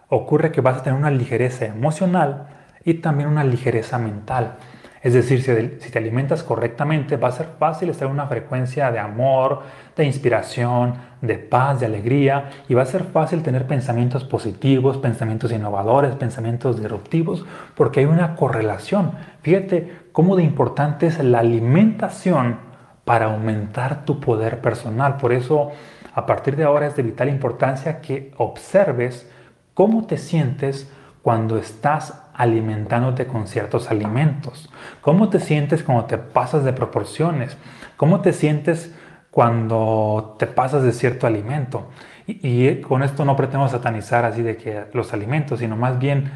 ocurre 0.08 0.52
que 0.52 0.60
vas 0.60 0.78
a 0.78 0.82
tener 0.82 0.98
una 0.98 1.10
ligereza 1.10 1.64
emocional 1.64 2.48
y 2.84 2.94
también 2.94 3.30
una 3.30 3.44
ligereza 3.44 3.96
mental. 3.98 4.56
Es 5.02 5.14
decir, 5.14 5.42
si, 5.42 5.90
te 5.90 5.98
alimentas 5.98 6.44
correctamente, 6.44 7.16
va 7.16 7.28
a 7.28 7.32
ser 7.32 7.48
fácil 7.58 7.90
estar 7.90 8.06
en 8.06 8.14
una 8.14 8.28
frecuencia 8.28 8.92
de 8.92 9.00
amor, 9.00 9.62
de 9.96 10.04
inspiración, 10.04 10.94
de 11.20 11.38
paz, 11.38 11.80
de 11.80 11.86
alegría, 11.86 12.50
y 12.68 12.74
va 12.74 12.82
a 12.82 12.86
ser 12.86 13.04
fácil 13.04 13.42
tener 13.42 13.66
pensamientos 13.66 14.22
positivos, 14.22 14.98
pensamientos 14.98 15.50
innovadores, 15.50 16.14
pensamientos 16.14 16.80
disruptivos, 16.80 17.44
porque 17.74 18.00
hay 18.00 18.06
una 18.06 18.36
correlación. 18.36 19.10
Fíjate 19.42 19.92
cómo 20.12 20.36
de 20.36 20.44
importante 20.44 21.08
es 21.08 21.18
la 21.22 21.40
alimentación 21.40 22.58
para 23.04 23.26
aumentar 23.26 24.04
tu 24.04 24.20
poder 24.20 24.60
personal. 24.60 25.16
Por 25.16 25.32
eso, 25.32 25.72
a 26.14 26.26
partir 26.26 26.54
de 26.54 26.62
ahora 26.62 26.86
es 26.86 26.94
de 26.94 27.02
vital 27.02 27.28
importancia 27.28 28.00
que 28.00 28.32
observes 28.36 29.28
cómo 29.74 30.06
te 30.06 30.16
sientes 30.16 30.88
cuando 31.22 31.56
estás 31.56 32.22
alimentándote 32.34 33.26
con 33.26 33.46
ciertos 33.46 33.90
alimentos? 33.90 34.68
¿Cómo 35.00 35.28
te 35.28 35.40
sientes 35.40 35.82
cuando 35.82 36.06
te 36.06 36.18
pasas 36.18 36.64
de 36.64 36.72
proporciones? 36.72 37.56
¿Cómo 37.96 38.20
te 38.20 38.32
sientes 38.32 38.94
cuando 39.30 40.36
te 40.38 40.46
pasas 40.46 40.82
de 40.82 40.92
cierto 40.92 41.26
alimento? 41.26 41.88
Y, 42.26 42.76
con 42.82 43.02
esto 43.02 43.24
no 43.24 43.36
pretendo 43.36 43.68
satanizar 43.68 44.24
así 44.24 44.42
de 44.42 44.56
que 44.56 44.84
los 44.92 45.12
alimentos, 45.12 45.60
sino 45.60 45.76
más 45.76 45.98
bien 45.98 46.30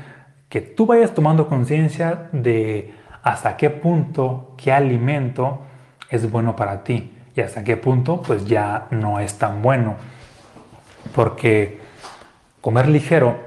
que 0.48 0.60
tú 0.60 0.86
vayas 0.86 1.14
tomando 1.14 1.48
conciencia 1.48 2.28
de 2.32 2.94
hasta 3.22 3.56
qué 3.56 3.70
punto, 3.70 4.54
qué 4.56 4.72
alimento 4.72 5.62
es 6.10 6.30
bueno 6.30 6.54
para 6.56 6.84
ti 6.84 7.12
y 7.34 7.40
hasta 7.40 7.64
qué 7.64 7.76
punto 7.76 8.22
pues 8.22 8.46
ya 8.46 8.86
no 8.90 9.20
es 9.20 9.38
tan 9.38 9.62
bueno. 9.62 9.96
Porque 11.14 11.80
comer 12.60 12.88
ligero 12.88 13.45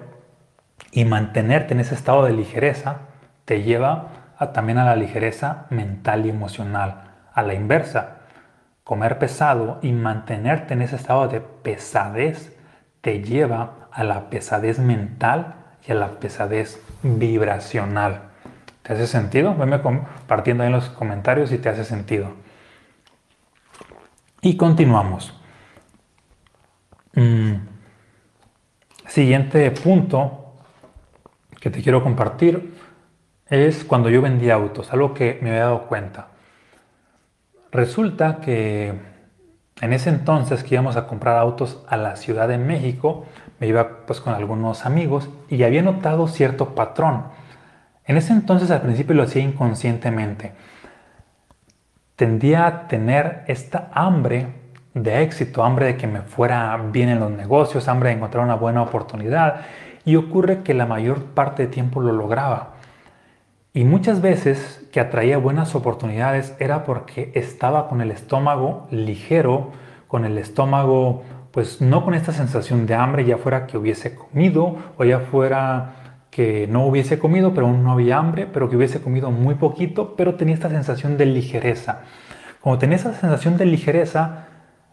y 0.91 1.05
mantenerte 1.05 1.73
en 1.73 1.79
ese 1.79 1.95
estado 1.95 2.25
de 2.25 2.33
ligereza 2.33 2.97
te 3.45 3.63
lleva 3.63 4.09
también 4.53 4.77
a 4.77 4.85
la 4.85 4.95
ligereza 4.95 5.65
mental 5.69 6.25
y 6.25 6.29
emocional. 6.29 7.03
A 7.33 7.41
la 7.41 7.53
inversa, 7.53 8.17
comer 8.83 9.19
pesado 9.19 9.79
y 9.81 9.91
mantenerte 9.91 10.73
en 10.73 10.81
ese 10.81 10.95
estado 10.95 11.27
de 11.27 11.41
pesadez 11.41 12.55
te 13.01 13.21
lleva 13.21 13.87
a 13.91 14.03
la 14.03 14.29
pesadez 14.29 14.79
mental 14.79 15.55
y 15.87 15.91
a 15.91 15.95
la 15.95 16.19
pesadez 16.19 16.81
vibracional. 17.03 18.29
¿Te 18.81 18.93
hace 18.93 19.07
sentido? 19.07 19.55
Venme 19.55 19.81
compartiendo 19.81 20.63
en 20.63 20.71
los 20.71 20.89
comentarios 20.89 21.49
si 21.49 21.57
te 21.57 21.69
hace 21.69 21.85
sentido. 21.85 22.33
Y 24.41 24.57
continuamos. 24.57 25.33
Mm. 27.13 27.55
Siguiente 29.07 29.69
punto 29.71 30.48
que 31.59 31.69
te 31.69 31.81
quiero 31.81 32.03
compartir 32.03 32.73
es 33.47 33.83
cuando 33.83 34.09
yo 34.09 34.21
vendía 34.21 34.55
autos, 34.55 34.93
algo 34.93 35.13
que 35.13 35.39
me 35.41 35.49
había 35.49 35.63
dado 35.63 35.87
cuenta. 35.87 36.27
Resulta 37.71 38.39
que 38.41 38.93
en 39.81 39.93
ese 39.93 40.09
entonces 40.09 40.63
que 40.63 40.75
íbamos 40.75 40.97
a 40.97 41.07
comprar 41.07 41.37
autos 41.37 41.83
a 41.87 41.97
la 41.97 42.15
Ciudad 42.15 42.47
de 42.47 42.57
México, 42.57 43.25
me 43.59 43.67
iba 43.67 44.05
pues 44.05 44.21
con 44.21 44.33
algunos 44.33 44.85
amigos 44.85 45.29
y 45.49 45.63
había 45.63 45.81
notado 45.81 46.27
cierto 46.27 46.75
patrón. 46.75 47.25
En 48.05 48.17
ese 48.17 48.33
entonces 48.33 48.71
al 48.71 48.81
principio 48.81 49.15
lo 49.15 49.23
hacía 49.23 49.41
inconscientemente. 49.41 50.53
Tendía 52.15 52.67
a 52.67 52.87
tener 52.87 53.43
esta 53.47 53.89
hambre 53.93 54.47
de 54.93 55.23
éxito, 55.23 55.63
hambre 55.63 55.85
de 55.85 55.97
que 55.97 56.07
me 56.07 56.21
fuera 56.21 56.75
bien 56.91 57.09
en 57.09 57.19
los 57.19 57.31
negocios, 57.31 57.87
hambre 57.87 58.09
de 58.09 58.15
encontrar 58.15 58.43
una 58.43 58.55
buena 58.55 58.81
oportunidad 58.81 59.61
y 60.05 60.15
ocurre 60.15 60.63
que 60.63 60.73
la 60.73 60.85
mayor 60.85 61.23
parte 61.25 61.63
de 61.63 61.69
tiempo 61.69 62.01
lo 62.01 62.11
lograba. 62.11 62.73
Y 63.73 63.83
muchas 63.83 64.21
veces 64.21 64.87
que 64.91 64.99
atraía 64.99 65.37
buenas 65.37 65.75
oportunidades 65.75 66.55
era 66.59 66.83
porque 66.83 67.31
estaba 67.35 67.87
con 67.87 68.01
el 68.01 68.11
estómago 68.11 68.87
ligero, 68.91 69.71
con 70.07 70.25
el 70.25 70.37
estómago 70.37 71.23
pues 71.51 71.81
no 71.81 72.05
con 72.05 72.13
esta 72.13 72.31
sensación 72.31 72.85
de 72.85 72.95
hambre, 72.95 73.25
ya 73.25 73.37
fuera 73.37 73.65
que 73.65 73.77
hubiese 73.77 74.15
comido 74.15 74.77
o 74.97 75.03
ya 75.03 75.19
fuera 75.19 75.95
que 76.29 76.67
no 76.67 76.85
hubiese 76.85 77.17
comido, 77.17 77.53
pero 77.53 77.67
aún 77.67 77.83
no 77.83 77.91
había 77.91 78.17
hambre, 78.17 78.47
pero 78.51 78.69
que 78.69 78.77
hubiese 78.77 79.01
comido 79.01 79.31
muy 79.31 79.55
poquito, 79.55 80.15
pero 80.15 80.35
tenía 80.35 80.53
esta 80.53 80.69
sensación 80.69 81.17
de 81.17 81.25
ligereza. 81.25 82.01
Como 82.61 82.77
tenía 82.77 82.97
esa 82.97 83.13
sensación 83.13 83.57
de 83.57 83.65
ligereza, 83.65 84.45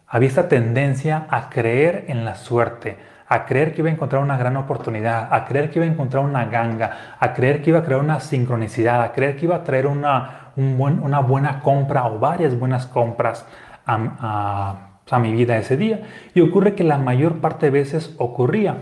había 0.07 0.29
esta 0.29 0.47
tendencia 0.47 1.27
a 1.29 1.49
creer 1.49 2.05
en 2.07 2.25
la 2.25 2.35
suerte, 2.35 2.97
a 3.29 3.45
creer 3.45 3.73
que 3.73 3.81
iba 3.81 3.89
a 3.89 3.93
encontrar 3.93 4.21
una 4.21 4.37
gran 4.37 4.55
oportunidad, 4.57 5.27
a 5.31 5.45
creer 5.45 5.69
que 5.69 5.79
iba 5.79 5.85
a 5.85 5.91
encontrar 5.91 6.23
una 6.23 6.45
ganga, 6.45 7.15
a 7.19 7.33
creer 7.33 7.61
que 7.61 7.71
iba 7.71 7.79
a 7.79 7.83
crear 7.83 7.99
una 7.99 8.19
sincronicidad, 8.19 9.01
a 9.01 9.11
creer 9.11 9.35
que 9.35 9.45
iba 9.45 9.55
a 9.55 9.63
traer 9.63 9.87
una, 9.87 10.51
una 10.55 11.19
buena 11.19 11.59
compra 11.61 12.05
o 12.07 12.19
varias 12.19 12.57
buenas 12.57 12.85
compras 12.87 13.45
a, 13.85 14.75
a 15.09 15.19
mi 15.19 15.33
vida 15.33 15.57
ese 15.57 15.75
día. 15.75 16.01
Y 16.33 16.41
ocurre 16.41 16.73
que 16.73 16.83
la 16.83 16.97
mayor 16.97 17.39
parte 17.39 17.67
de 17.67 17.71
veces 17.71 18.15
ocurría. 18.17 18.77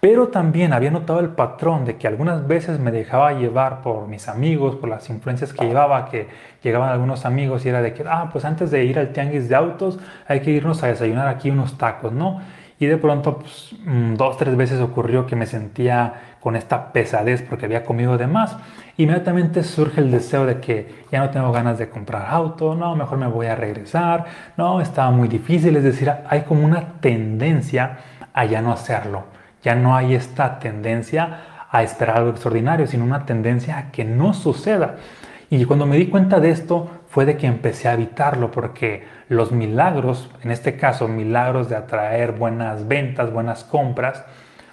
Pero 0.00 0.28
también 0.28 0.72
había 0.72 0.90
notado 0.90 1.20
el 1.20 1.30
patrón 1.30 1.84
de 1.84 1.96
que 1.96 2.06
algunas 2.06 2.46
veces 2.46 2.78
me 2.78 2.90
dejaba 2.90 3.32
llevar 3.32 3.82
por 3.82 4.06
mis 4.08 4.28
amigos, 4.28 4.76
por 4.76 4.88
las 4.90 5.08
influencias 5.08 5.52
que 5.52 5.64
llevaba, 5.66 6.04
que 6.04 6.28
llegaban 6.62 6.90
algunos 6.90 7.24
amigos 7.24 7.64
y 7.64 7.70
era 7.70 7.82
de 7.82 7.94
que, 7.94 8.04
ah, 8.06 8.28
pues 8.30 8.44
antes 8.44 8.70
de 8.70 8.84
ir 8.84 8.98
al 8.98 9.12
tianguis 9.12 9.48
de 9.48 9.54
autos 9.54 9.98
hay 10.28 10.40
que 10.40 10.50
irnos 10.50 10.82
a 10.82 10.88
desayunar 10.88 11.28
aquí 11.28 11.50
unos 11.50 11.78
tacos, 11.78 12.12
¿no? 12.12 12.40
Y 12.78 12.86
de 12.86 12.98
pronto, 12.98 13.38
pues, 13.38 13.74
mm, 13.84 14.14
dos, 14.14 14.36
tres 14.36 14.56
veces 14.56 14.80
ocurrió 14.80 15.26
que 15.26 15.36
me 15.36 15.46
sentía 15.46 16.36
con 16.40 16.56
esta 16.56 16.92
pesadez 16.92 17.42
porque 17.42 17.64
había 17.64 17.84
comido 17.84 18.18
de 18.18 18.26
más. 18.26 18.56
Inmediatamente 18.98 19.62
surge 19.62 20.00
el 20.00 20.10
deseo 20.10 20.46
de 20.46 20.60
que 20.60 21.06
ya 21.10 21.20
no 21.20 21.30
tengo 21.30 21.50
ganas 21.52 21.78
de 21.78 21.88
comprar 21.88 22.26
auto, 22.28 22.74
no, 22.74 22.94
mejor 22.94 23.18
me 23.18 23.26
voy 23.26 23.46
a 23.46 23.56
regresar, 23.56 24.26
no, 24.56 24.80
estaba 24.80 25.10
muy 25.10 25.28
difícil, 25.28 25.76
es 25.76 25.84
decir, 25.84 26.12
hay 26.28 26.42
como 26.42 26.64
una 26.64 27.00
tendencia 27.00 27.98
a 28.32 28.44
ya 28.44 28.62
no 28.62 28.72
hacerlo. 28.72 29.24
Ya 29.62 29.74
no 29.74 29.96
hay 29.96 30.14
esta 30.14 30.58
tendencia 30.58 31.40
a 31.70 31.82
esperar 31.82 32.18
algo 32.18 32.30
extraordinario, 32.30 32.86
sino 32.86 33.04
una 33.04 33.26
tendencia 33.26 33.78
a 33.78 33.90
que 33.90 34.04
no 34.04 34.32
suceda. 34.32 34.96
Y 35.50 35.64
cuando 35.64 35.86
me 35.86 35.96
di 35.96 36.06
cuenta 36.06 36.38
de 36.38 36.50
esto 36.50 36.88
fue 37.08 37.24
de 37.24 37.36
que 37.36 37.46
empecé 37.46 37.88
a 37.88 37.94
evitarlo 37.94 38.50
porque 38.50 39.04
los 39.28 39.52
milagros, 39.52 40.30
en 40.42 40.50
este 40.50 40.76
caso 40.76 41.08
milagros 41.08 41.68
de 41.68 41.76
atraer 41.76 42.32
buenas 42.32 42.86
ventas, 42.86 43.32
buenas 43.32 43.64
compras, 43.64 44.24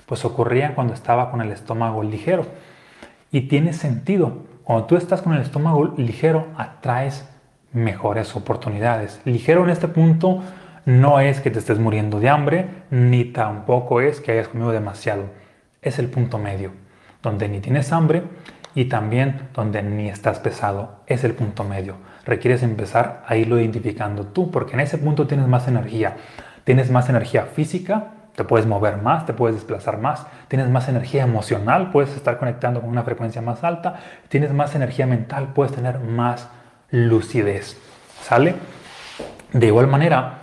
pues 0.05 0.25
ocurrían 0.25 0.73
cuando 0.75 0.93
estaba 0.93 1.31
con 1.31 1.41
el 1.41 1.51
estómago 1.51 2.03
ligero. 2.03 2.45
Y 3.31 3.41
tiene 3.41 3.73
sentido. 3.73 4.43
Cuando 4.63 4.85
tú 4.85 4.95
estás 4.95 5.21
con 5.21 5.33
el 5.33 5.41
estómago 5.41 5.95
ligero, 5.97 6.47
atraes 6.55 7.27
mejores 7.71 8.35
oportunidades. 8.35 9.19
Ligero 9.25 9.63
en 9.63 9.71
este 9.71 9.87
punto 9.87 10.43
no 10.85 11.19
es 11.19 11.39
que 11.39 11.49
te 11.49 11.59
estés 11.59 11.79
muriendo 11.79 12.19
de 12.19 12.29
hambre, 12.29 12.67
ni 12.91 13.25
tampoco 13.25 14.01
es 14.01 14.21
que 14.21 14.33
hayas 14.33 14.49
comido 14.49 14.71
demasiado. 14.71 15.25
Es 15.81 15.97
el 15.97 16.09
punto 16.09 16.37
medio, 16.37 16.71
donde 17.21 17.49
ni 17.49 17.59
tienes 17.59 17.91
hambre 17.91 18.23
y 18.75 18.85
también 18.85 19.49
donde 19.53 19.81
ni 19.81 20.09
estás 20.09 20.39
pesado. 20.39 20.99
Es 21.07 21.23
el 21.23 21.33
punto 21.33 21.63
medio. 21.63 21.95
Requieres 22.25 22.63
empezar 22.63 23.23
a 23.27 23.35
irlo 23.35 23.59
identificando 23.59 24.25
tú, 24.25 24.51
porque 24.51 24.73
en 24.73 24.79
ese 24.79 24.97
punto 24.97 25.27
tienes 25.27 25.47
más 25.47 25.67
energía. 25.67 26.17
Tienes 26.63 26.89
más 26.89 27.09
energía 27.09 27.43
física, 27.43 28.11
te 28.35 28.43
puedes 28.43 28.65
mover 28.65 28.97
más, 28.97 29.25
te 29.25 29.33
puedes 29.33 29.55
desplazar 29.55 29.97
más, 29.97 30.25
tienes 30.47 30.69
más 30.69 30.87
energía 30.87 31.23
emocional, 31.23 31.91
puedes 31.91 32.15
estar 32.15 32.37
conectando 32.39 32.81
con 32.81 32.89
una 32.89 33.03
frecuencia 33.03 33.41
más 33.41 33.63
alta, 33.63 33.99
tienes 34.29 34.53
más 34.53 34.73
energía 34.75 35.05
mental, 35.05 35.49
puedes 35.53 35.73
tener 35.73 35.99
más 35.99 36.47
lucidez. 36.89 37.77
¿Sale? 38.21 38.55
De 39.51 39.67
igual 39.67 39.87
manera, 39.87 40.39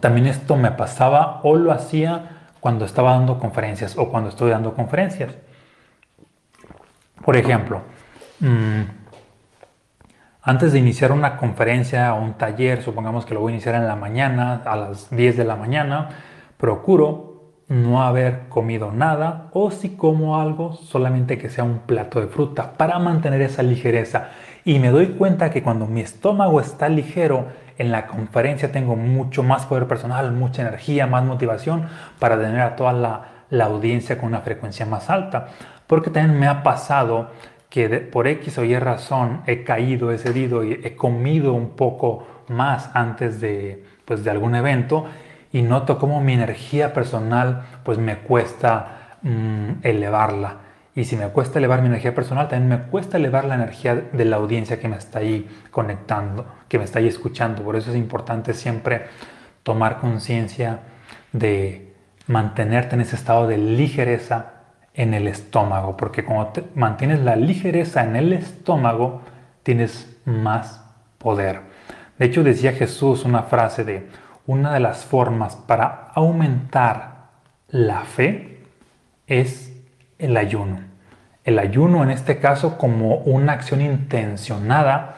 también 0.00 0.26
esto 0.26 0.56
me 0.56 0.72
pasaba 0.72 1.40
o 1.42 1.56
lo 1.56 1.72
hacía 1.72 2.50
cuando 2.60 2.84
estaba 2.84 3.12
dando 3.12 3.38
conferencias 3.38 3.96
o 3.96 4.10
cuando 4.10 4.28
estoy 4.28 4.50
dando 4.50 4.74
conferencias. 4.74 5.34
Por 7.24 7.36
ejemplo, 7.36 7.82
mm, 8.40 8.82
antes 10.42 10.72
de 10.72 10.78
iniciar 10.78 11.12
una 11.12 11.36
conferencia 11.36 12.14
o 12.14 12.22
un 12.22 12.34
taller, 12.34 12.82
supongamos 12.82 13.26
que 13.26 13.34
lo 13.34 13.40
voy 13.40 13.52
a 13.52 13.54
iniciar 13.56 13.74
en 13.74 13.86
la 13.86 13.96
mañana, 13.96 14.62
a 14.64 14.76
las 14.76 15.10
10 15.10 15.36
de 15.36 15.44
la 15.44 15.56
mañana, 15.56 16.08
procuro 16.56 17.30
no 17.68 18.02
haber 18.02 18.48
comido 18.48 18.90
nada 18.90 19.48
o 19.52 19.70
si 19.70 19.90
como 19.90 20.40
algo, 20.40 20.72
solamente 20.74 21.38
que 21.38 21.50
sea 21.50 21.62
un 21.62 21.80
plato 21.80 22.20
de 22.20 22.26
fruta 22.26 22.72
para 22.72 22.98
mantener 22.98 23.42
esa 23.42 23.62
ligereza. 23.62 24.30
Y 24.64 24.78
me 24.78 24.90
doy 24.90 25.10
cuenta 25.10 25.50
que 25.50 25.62
cuando 25.62 25.86
mi 25.86 26.00
estómago 26.00 26.60
está 26.60 26.88
ligero, 26.88 27.46
en 27.78 27.90
la 27.90 28.06
conferencia 28.06 28.72
tengo 28.72 28.94
mucho 28.94 29.42
más 29.42 29.64
poder 29.64 29.86
personal, 29.86 30.32
mucha 30.32 30.62
energía, 30.62 31.06
más 31.06 31.24
motivación 31.24 31.88
para 32.18 32.38
tener 32.38 32.60
a 32.60 32.76
toda 32.76 32.92
la, 32.92 33.64
audiencia 33.64 34.18
con 34.18 34.26
una 34.26 34.40
frecuencia 34.40 34.84
más 34.84 35.08
alta. 35.08 35.48
Porque 35.86 36.10
también 36.10 36.38
me 36.38 36.46
ha 36.46 36.62
pasado 36.62 37.30
que 37.70 37.88
por 37.88 38.26
X 38.26 38.58
o 38.58 38.64
Y 38.64 38.76
razón 38.78 39.42
he 39.46 39.62
caído, 39.62 40.12
he 40.12 40.18
cedido 40.18 40.64
y 40.64 40.72
he 40.84 40.96
comido 40.96 41.54
un 41.54 41.70
poco 41.70 42.26
más 42.48 42.90
antes 42.94 43.40
de, 43.40 43.84
pues, 44.04 44.24
de 44.24 44.30
algún 44.30 44.56
evento 44.56 45.06
y 45.52 45.62
noto 45.62 45.98
cómo 45.98 46.20
mi 46.20 46.34
energía 46.34 46.92
personal 46.92 47.62
pues 47.84 47.98
me 47.98 48.18
cuesta 48.18 49.16
mm, 49.22 49.70
elevarla. 49.82 50.56
Y 50.94 51.04
si 51.04 51.16
me 51.16 51.28
cuesta 51.28 51.60
elevar 51.60 51.80
mi 51.80 51.86
energía 51.86 52.14
personal, 52.14 52.48
también 52.48 52.68
me 52.68 52.86
cuesta 52.88 53.16
elevar 53.16 53.44
la 53.44 53.54
energía 53.54 53.94
de 53.94 54.24
la 54.24 54.36
audiencia 54.36 54.80
que 54.80 54.88
me 54.88 54.96
está 54.96 55.20
ahí 55.20 55.48
conectando, 55.70 56.46
que 56.68 56.78
me 56.78 56.84
está 56.84 56.98
ahí 56.98 57.06
escuchando. 57.06 57.62
Por 57.62 57.76
eso 57.76 57.90
es 57.90 57.96
importante 57.96 58.52
siempre 58.52 59.06
tomar 59.62 59.98
conciencia 59.98 60.80
de 61.32 61.94
mantenerte 62.26 62.96
en 62.96 63.02
ese 63.02 63.14
estado 63.14 63.46
de 63.46 63.58
ligereza 63.58 64.59
en 64.94 65.14
el 65.14 65.28
estómago, 65.28 65.96
porque 65.96 66.24
cuando 66.24 66.68
mantienes 66.74 67.20
la 67.20 67.36
ligereza 67.36 68.02
en 68.04 68.16
el 68.16 68.32
estómago, 68.32 69.22
tienes 69.62 70.16
más 70.24 70.84
poder. 71.18 71.60
De 72.18 72.26
hecho, 72.26 72.42
decía 72.42 72.72
Jesús 72.72 73.24
una 73.24 73.44
frase 73.44 73.84
de, 73.84 74.08
una 74.46 74.74
de 74.74 74.80
las 74.80 75.04
formas 75.04 75.56
para 75.56 76.08
aumentar 76.14 77.28
la 77.68 78.00
fe 78.00 78.62
es 79.26 79.72
el 80.18 80.36
ayuno. 80.36 80.80
El 81.44 81.58
ayuno 81.58 82.02
en 82.02 82.10
este 82.10 82.38
caso 82.38 82.76
como 82.76 83.16
una 83.16 83.52
acción 83.52 83.80
intencionada 83.80 85.16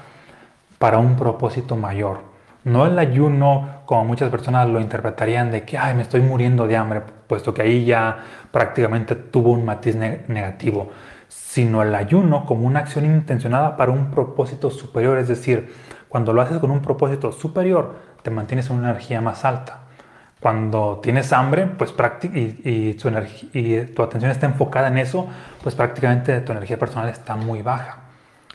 para 0.78 0.98
un 0.98 1.16
propósito 1.16 1.76
mayor. 1.76 2.31
No 2.64 2.86
el 2.86 2.98
ayuno 2.98 3.82
como 3.86 4.04
muchas 4.04 4.30
personas 4.30 4.68
lo 4.68 4.80
interpretarían 4.80 5.50
de 5.50 5.64
que, 5.64 5.76
ay, 5.78 5.94
me 5.94 6.02
estoy 6.02 6.20
muriendo 6.20 6.66
de 6.66 6.76
hambre, 6.76 7.02
puesto 7.26 7.52
que 7.52 7.62
ahí 7.62 7.84
ya 7.84 8.18
prácticamente 8.50 9.16
tuvo 9.16 9.50
un 9.52 9.64
matiz 9.64 9.96
negativo, 9.96 10.90
sino 11.28 11.82
el 11.82 11.94
ayuno 11.94 12.46
como 12.46 12.66
una 12.66 12.80
acción 12.80 13.04
intencionada 13.04 13.76
para 13.76 13.90
un 13.90 14.10
propósito 14.10 14.70
superior, 14.70 15.18
es 15.18 15.28
decir, 15.28 15.74
cuando 16.08 16.32
lo 16.32 16.42
haces 16.42 16.58
con 16.58 16.70
un 16.70 16.82
propósito 16.82 17.32
superior, 17.32 17.96
te 18.22 18.30
mantienes 18.30 18.70
en 18.70 18.76
una 18.76 18.90
energía 18.90 19.20
más 19.20 19.44
alta. 19.44 19.80
Cuando 20.40 21.00
tienes 21.02 21.32
hambre, 21.32 21.66
pues 21.66 21.94
y, 22.34 22.60
y, 22.64 22.94
tu 22.94 23.08
y 23.52 23.80
tu 23.86 24.02
atención 24.02 24.30
está 24.30 24.46
enfocada 24.46 24.88
en 24.88 24.98
eso, 24.98 25.26
pues 25.62 25.74
prácticamente 25.74 26.40
tu 26.40 26.52
energía 26.52 26.78
personal 26.78 27.08
está 27.08 27.36
muy 27.36 27.62
baja. 27.62 27.98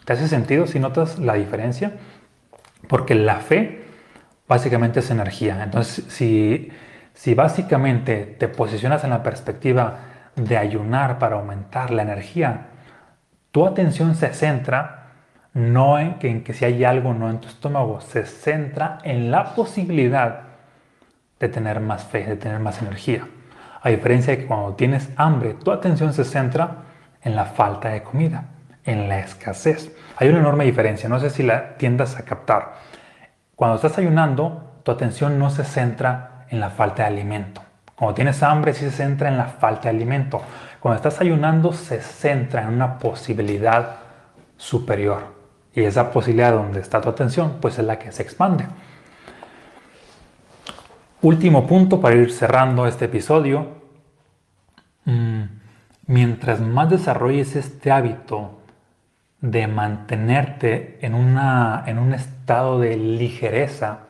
¿Te 0.05 0.13
hace 0.13 0.27
sentido 0.27 0.67
si 0.67 0.79
notas 0.79 1.17
la 1.17 1.33
diferencia? 1.33 1.93
Porque 2.87 3.15
la 3.15 3.37
fe 3.37 3.86
básicamente 4.47 4.99
es 4.99 5.09
energía. 5.09 5.61
Entonces, 5.63 6.05
si, 6.07 6.71
si 7.13 7.33
básicamente 7.33 8.35
te 8.37 8.47
posicionas 8.47 9.03
en 9.03 9.09
la 9.11 9.23
perspectiva 9.23 9.99
de 10.35 10.57
ayunar 10.57 11.19
para 11.19 11.35
aumentar 11.35 11.91
la 11.91 12.03
energía, 12.03 12.67
tu 13.51 13.65
atención 13.65 14.15
se 14.15 14.33
centra 14.33 14.97
no 15.53 15.97
en 15.97 16.19
que, 16.19 16.29
en 16.29 16.43
que 16.43 16.53
si 16.53 16.65
hay 16.65 16.83
algo 16.83 17.13
no 17.13 17.31
en 17.31 17.39
tu 17.39 17.47
estómago, 17.47 17.99
se 17.99 18.25
centra 18.25 18.99
en 19.03 19.31
la 19.31 19.55
posibilidad 19.55 20.41
de 21.39 21.49
tener 21.49 21.79
más 21.79 22.03
fe, 22.03 22.25
de 22.25 22.35
tener 22.35 22.59
más 22.59 22.81
energía. 22.81 23.27
A 23.81 23.89
diferencia 23.89 24.33
de 24.33 24.41
que 24.41 24.45
cuando 24.45 24.75
tienes 24.75 25.09
hambre, 25.15 25.55
tu 25.55 25.71
atención 25.71 26.13
se 26.13 26.23
centra 26.23 26.83
en 27.23 27.35
la 27.35 27.45
falta 27.45 27.89
de 27.89 28.03
comida, 28.03 28.45
en 28.85 29.09
la 29.09 29.19
escasez. 29.19 29.91
Hay 30.17 30.29
una 30.29 30.39
enorme 30.39 30.65
diferencia, 30.65 31.09
no 31.09 31.19
sé 31.19 31.29
si 31.29 31.43
la 31.43 31.75
tiendas 31.77 32.17
a 32.17 32.23
captar. 32.23 32.75
Cuando 33.57 33.77
estás 33.77 33.97
ayunando, 33.97 34.81
tu 34.83 34.91
atención 34.91 35.39
no 35.39 35.49
se 35.49 35.63
centra 35.63 36.45
en 36.51 36.59
la 36.59 36.69
falta 36.69 37.01
de 37.01 37.07
alimento. 37.07 37.63
Cuando 37.95 38.13
tienes 38.13 38.43
hambre, 38.43 38.75
sí 38.75 38.81
se 38.81 38.91
centra 38.91 39.29
en 39.29 39.37
la 39.37 39.45
falta 39.45 39.89
de 39.89 39.95
alimento. 39.95 40.39
Cuando 40.79 40.97
estás 40.97 41.19
ayunando, 41.21 41.73
se 41.73 41.99
centra 41.99 42.61
en 42.61 42.67
una 42.67 42.99
posibilidad 42.99 43.95
superior. 44.57 45.33
Y 45.73 45.81
esa 45.81 46.11
posibilidad 46.11 46.53
donde 46.53 46.81
está 46.81 47.01
tu 47.01 47.09
atención, 47.09 47.57
pues 47.59 47.79
es 47.79 47.85
la 47.85 47.97
que 47.97 48.11
se 48.11 48.21
expande. 48.21 48.67
Último 51.23 51.65
punto 51.65 51.99
para 51.99 52.13
ir 52.13 52.31
cerrando 52.31 52.85
este 52.85 53.05
episodio. 53.05 53.69
Mm, 55.05 55.45
mientras 56.05 56.59
más 56.61 56.91
desarrolles 56.91 57.55
este 57.55 57.89
hábito 57.89 58.59
de 59.41 59.67
mantenerte 59.67 60.97
en, 61.01 61.13
una, 61.13 61.83
en 61.85 61.99
un 61.99 62.13
estado 62.13 62.79
de 62.79 62.97
ligereza 62.97 64.07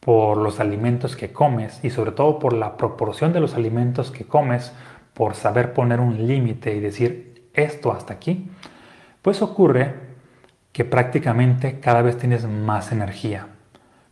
por 0.00 0.36
los 0.36 0.60
alimentos 0.60 1.16
que 1.16 1.32
comes 1.32 1.84
y 1.84 1.90
sobre 1.90 2.12
todo 2.12 2.38
por 2.38 2.52
la 2.52 2.76
proporción 2.76 3.32
de 3.32 3.40
los 3.40 3.54
alimentos 3.54 4.10
que 4.10 4.24
comes, 4.24 4.72
por 5.14 5.34
saber 5.34 5.72
poner 5.72 6.00
un 6.00 6.26
límite 6.26 6.74
y 6.74 6.80
decir 6.80 7.50
esto 7.54 7.92
hasta 7.92 8.14
aquí, 8.14 8.50
pues 9.22 9.42
ocurre 9.42 9.94
que 10.72 10.84
prácticamente 10.84 11.80
cada 11.80 12.02
vez 12.02 12.18
tienes 12.18 12.46
más 12.46 12.92
energía. 12.92 13.48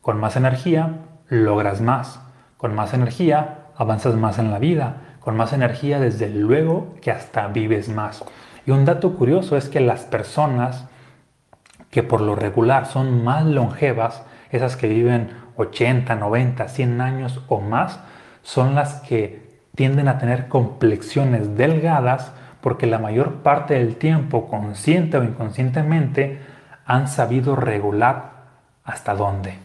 Con 0.00 0.18
más 0.18 0.34
energía 0.36 0.96
logras 1.28 1.80
más. 1.80 2.20
Con 2.56 2.74
más 2.74 2.94
energía 2.94 3.66
avanzas 3.76 4.14
más 4.14 4.38
en 4.38 4.50
la 4.50 4.58
vida. 4.58 5.16
Con 5.20 5.36
más 5.36 5.52
energía 5.52 6.00
desde 6.00 6.28
luego 6.28 6.94
que 7.02 7.10
hasta 7.10 7.48
vives 7.48 7.88
más. 7.88 8.24
Y 8.66 8.70
un 8.70 8.84
dato 8.84 9.14
curioso 9.14 9.56
es 9.56 9.68
que 9.68 9.80
las 9.80 10.02
personas 10.02 10.86
que 11.90 12.02
por 12.02 12.20
lo 12.20 12.34
regular 12.34 12.86
son 12.86 13.22
más 13.22 13.44
longevas, 13.44 14.24
esas 14.50 14.76
que 14.76 14.88
viven 14.88 15.30
80, 15.56 16.14
90, 16.16 16.68
100 16.68 17.00
años 17.00 17.40
o 17.48 17.60
más, 17.60 18.00
son 18.42 18.74
las 18.74 19.00
que 19.02 19.44
tienden 19.74 20.08
a 20.08 20.18
tener 20.18 20.48
complexiones 20.48 21.56
delgadas 21.56 22.32
porque 22.60 22.86
la 22.86 22.98
mayor 22.98 23.42
parte 23.42 23.74
del 23.74 23.96
tiempo, 23.96 24.48
consciente 24.48 25.18
o 25.18 25.24
inconscientemente, 25.24 26.40
han 26.86 27.08
sabido 27.08 27.56
regular 27.56 28.32
hasta 28.84 29.14
dónde. 29.14 29.58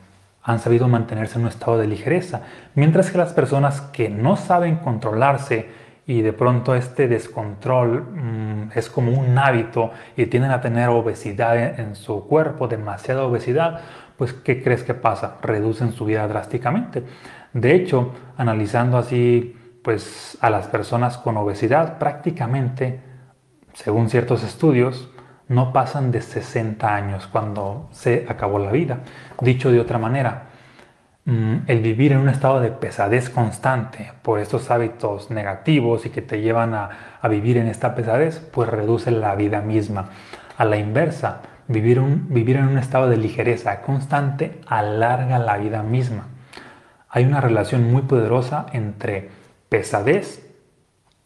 Han 0.44 0.60
sabido 0.60 0.88
mantenerse 0.88 1.38
en 1.38 1.44
un 1.44 1.50
estado 1.50 1.78
de 1.78 1.88
ligereza. 1.88 2.42
Mientras 2.76 3.12
que 3.12 3.18
las 3.18 3.34
personas 3.34 3.82
que 3.82 4.10
no 4.10 4.36
saben 4.36 4.78
controlarse 4.78 5.70
y 6.10 6.24
de 6.24 6.34
pronto 6.34 6.74
este 6.74 7.08
descontrol 7.08 8.02
mm, 8.02 8.72
es 8.74 8.90
como 8.90 9.12
un 9.12 9.38
hábito 9.38 9.92
y 10.18 10.26
tienden 10.26 10.50
a 10.50 10.60
tener 10.60 10.90
obesidad 10.90 11.80
en, 11.80 11.96
su 11.96 12.26
cuerpo, 12.26 12.68
demasiada 12.68 13.26
obesidad, 13.26 13.82
pues 14.18 14.34
¿qué 14.34 14.64
crees 14.64 14.82
que 14.82 14.96
pasa? 14.96 15.38
Reducen 15.44 15.92
su 15.92 16.06
vida 16.06 16.28
drásticamente. 16.28 17.04
De 17.54 17.76
hecho, 17.76 18.12
analizando 18.38 18.98
así 18.98 19.56
pues 19.84 20.36
a 20.42 20.50
las 20.50 20.66
personas 20.66 21.20
con 21.20 21.38
obesidad 21.38 22.00
prácticamente, 22.00 23.02
según 23.74 24.10
ciertos 24.10 24.44
estudios, 24.44 25.12
no 25.48 25.72
pasan 25.72 26.10
de 26.10 26.24
60 26.24 26.92
años 26.92 27.28
cuando 27.28 27.88
se 27.92 28.26
acabó 28.28 28.58
la 28.58 28.72
vida. 28.72 29.02
Dicho 29.42 29.72
de 29.72 29.80
otra 29.80 30.00
manera, 30.00 30.49
el 31.26 31.82
vivir 31.82 32.14
en 32.14 32.20
un 32.20 32.30
estado 32.30 32.60
de 32.60 32.72
pesadez 32.72 33.30
constante 33.30 34.14
por 34.24 34.40
estos 34.40 34.72
hábitos 34.72 35.30
negativos 35.30 36.06
y 36.06 36.10
que 36.10 36.22
te 36.22 36.42
llevan 36.42 36.74
a, 36.74 36.90
vivir 37.30 37.58
en 37.58 37.68
esta 37.68 37.94
pesadez, 37.94 38.40
pues 38.40 38.70
reduce 38.70 39.12
la 39.12 39.36
vida 39.36 39.62
misma. 39.62 40.10
A 40.58 40.66
la 40.66 40.78
inversa, 40.78 41.42
vivir, 41.68 42.02
vivir 42.02 42.56
en 42.56 42.70
un 42.70 42.78
estado 42.78 43.10
de 43.10 43.18
ligereza 43.18 43.82
constante 43.82 44.60
alarga 44.68 45.38
la 45.38 45.58
vida 45.58 45.84
misma. 45.84 46.26
Hay 47.10 47.26
una 47.26 47.42
relación 47.42 47.92
muy 47.92 48.04
poderosa 48.04 48.66
entre 48.74 49.30
pesadez, 49.70 50.46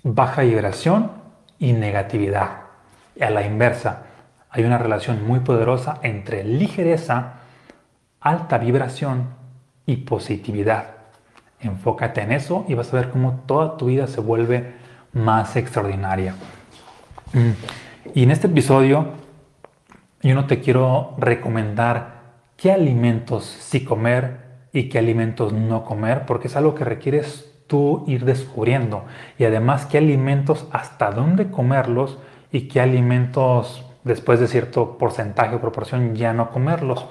baja 0.03 0.41
vibración 0.41 1.11
y 1.59 1.73
negatividad. 1.73 2.63
Y 3.15 3.23
a 3.23 3.29
la 3.29 3.45
inversa, 3.45 4.03
hay 4.49 4.65
una 4.65 4.77
relación 4.77 5.25
muy 5.25 5.39
poderosa 5.39 5.99
entre 6.03 6.43
ligereza, 6.43 7.35
alta 8.19 8.57
vibración 8.57 9.42
y 9.85 9.97
positividad. 9.97 10.87
Enfócate 11.59 12.21
en 12.21 12.31
eso 12.31 12.65
y 12.67 12.73
vas 12.73 12.93
a 12.93 12.97
ver 12.97 13.09
cómo 13.09 13.43
toda 13.45 13.77
tu 13.77 13.87
vida 13.87 14.07
se 14.07 14.21
vuelve 14.21 14.73
más 15.13 15.55
extraordinaria. 15.55 16.35
Mm. 17.33 17.51
Y 18.13 18.23
en 18.23 18.31
este 18.31 18.47
episodio 18.47 19.07
yo 20.21 20.35
no 20.35 20.45
te 20.45 20.59
quiero 20.59 21.15
recomendar 21.17 22.21
qué 22.57 22.71
alimentos 22.71 23.45
sí 23.45 23.83
comer 23.83 24.43
y 24.71 24.89
qué 24.89 24.99
alimentos 24.99 25.53
no 25.53 25.83
comer, 25.83 26.25
porque 26.25 26.47
es 26.47 26.55
algo 26.55 26.75
que 26.75 26.83
requieres 26.83 27.51
tú 27.67 28.03
ir 28.07 28.25
descubriendo. 28.25 29.05
Y 29.37 29.45
además 29.45 29.85
qué 29.85 29.97
alimentos, 29.99 30.67
hasta 30.71 31.11
dónde 31.11 31.51
comerlos 31.51 32.17
y 32.51 32.67
qué 32.67 32.81
alimentos 32.81 33.85
después 34.03 34.39
de 34.39 34.47
cierto 34.47 34.97
porcentaje 34.97 35.55
o 35.55 35.61
proporción 35.61 36.15
ya 36.15 36.33
no 36.33 36.51
comerlos, 36.51 37.05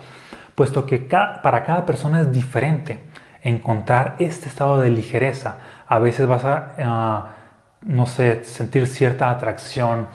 puesto 0.55 0.87
que 0.87 0.99
para 0.99 1.65
cada 1.65 1.87
persona 1.87 2.21
es 2.21 2.33
diferente 2.33 3.01
encontrar 3.43 4.17
este 4.19 4.49
estado 4.49 4.81
de 4.81 4.91
ligereza. 4.91 5.57
A 5.87 5.99
veces 5.99 6.27
vas 6.27 6.45
a, 6.45 7.35
no 7.83 8.07
sé, 8.07 8.45
sentir 8.45 8.87
cierta 8.87 9.31
atracción 9.31 10.07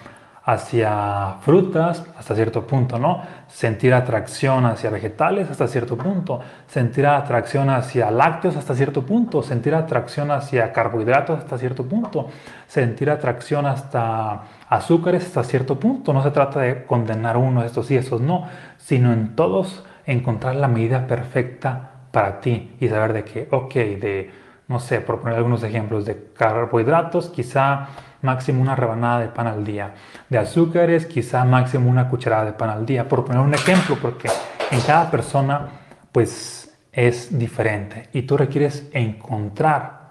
hacia 0.48 1.36
frutas 1.42 2.06
hasta 2.18 2.34
cierto 2.34 2.66
punto, 2.66 2.98
¿no? 2.98 3.22
Sentir 3.50 3.94
atracción 3.94 4.66
hacia 4.66 4.90
vegetales 4.90 5.50
hasta 5.52 5.68
cierto 5.68 5.98
punto, 5.98 6.40
sentir 6.68 7.06
atracción 7.06 7.70
hacia 7.70 8.10
lácteos 8.12 8.56
hasta 8.56 8.74
cierto 8.74 9.06
punto, 9.06 9.44
sentir 9.44 9.76
atracción 9.76 10.32
hacia 10.32 10.72
carbohidratos 10.72 11.40
hasta 11.40 11.58
cierto 11.58 11.84
punto, 11.84 12.30
sentir 12.66 13.10
atracción 13.10 13.66
hasta 13.66 14.44
azúcares 14.70 15.26
hasta 15.26 15.44
cierto 15.44 15.78
punto. 15.78 16.14
No 16.14 16.24
se 16.24 16.32
trata 16.32 16.62
de 16.62 16.86
condenar 16.86 17.36
uno 17.36 17.60
de 17.60 17.68
estos 17.68 17.92
y 17.92 17.98
estos 17.98 18.22
no, 18.22 18.48
sino 18.78 19.12
en 19.12 19.36
todos 19.36 19.84
encontrar 20.08 20.56
la 20.56 20.68
medida 20.68 21.06
perfecta 21.06 21.92
para 22.12 22.40
ti 22.40 22.76
y 22.80 22.88
saber 22.88 23.14
de 23.14 23.24
que, 23.24 23.48
ok, 23.52 23.74
de, 23.74 24.32
no 24.68 24.80
sé, 24.80 25.02
por 25.02 25.20
poner 25.20 25.38
algunos 25.38 25.62
ejemplos, 25.64 26.06
de 26.06 26.32
carbohidratos, 26.34 27.30
quizá 27.30 27.90
máximo 28.22 28.62
una 28.62 28.76
rebanada 28.76 29.20
de 29.20 29.28
pan 29.28 29.48
al 29.48 29.64
día. 29.64 29.94
De 30.30 30.38
azúcares, 30.38 31.06
quizá 31.06 31.44
máximo 31.46 31.90
una 31.90 32.10
cucharada 32.10 32.46
de 32.46 32.54
pan 32.54 32.70
al 32.70 32.86
día. 32.86 33.08
Por 33.08 33.26
poner 33.26 33.42
un 33.42 33.54
ejemplo, 33.54 33.98
porque 34.02 34.30
en 34.72 34.82
cada 34.82 35.12
persona, 35.12 35.68
pues 36.12 36.64
es 36.92 37.38
diferente 37.38 38.10
y 38.12 38.24
tú 38.24 38.38
requieres 38.38 38.90
encontrar 38.92 40.08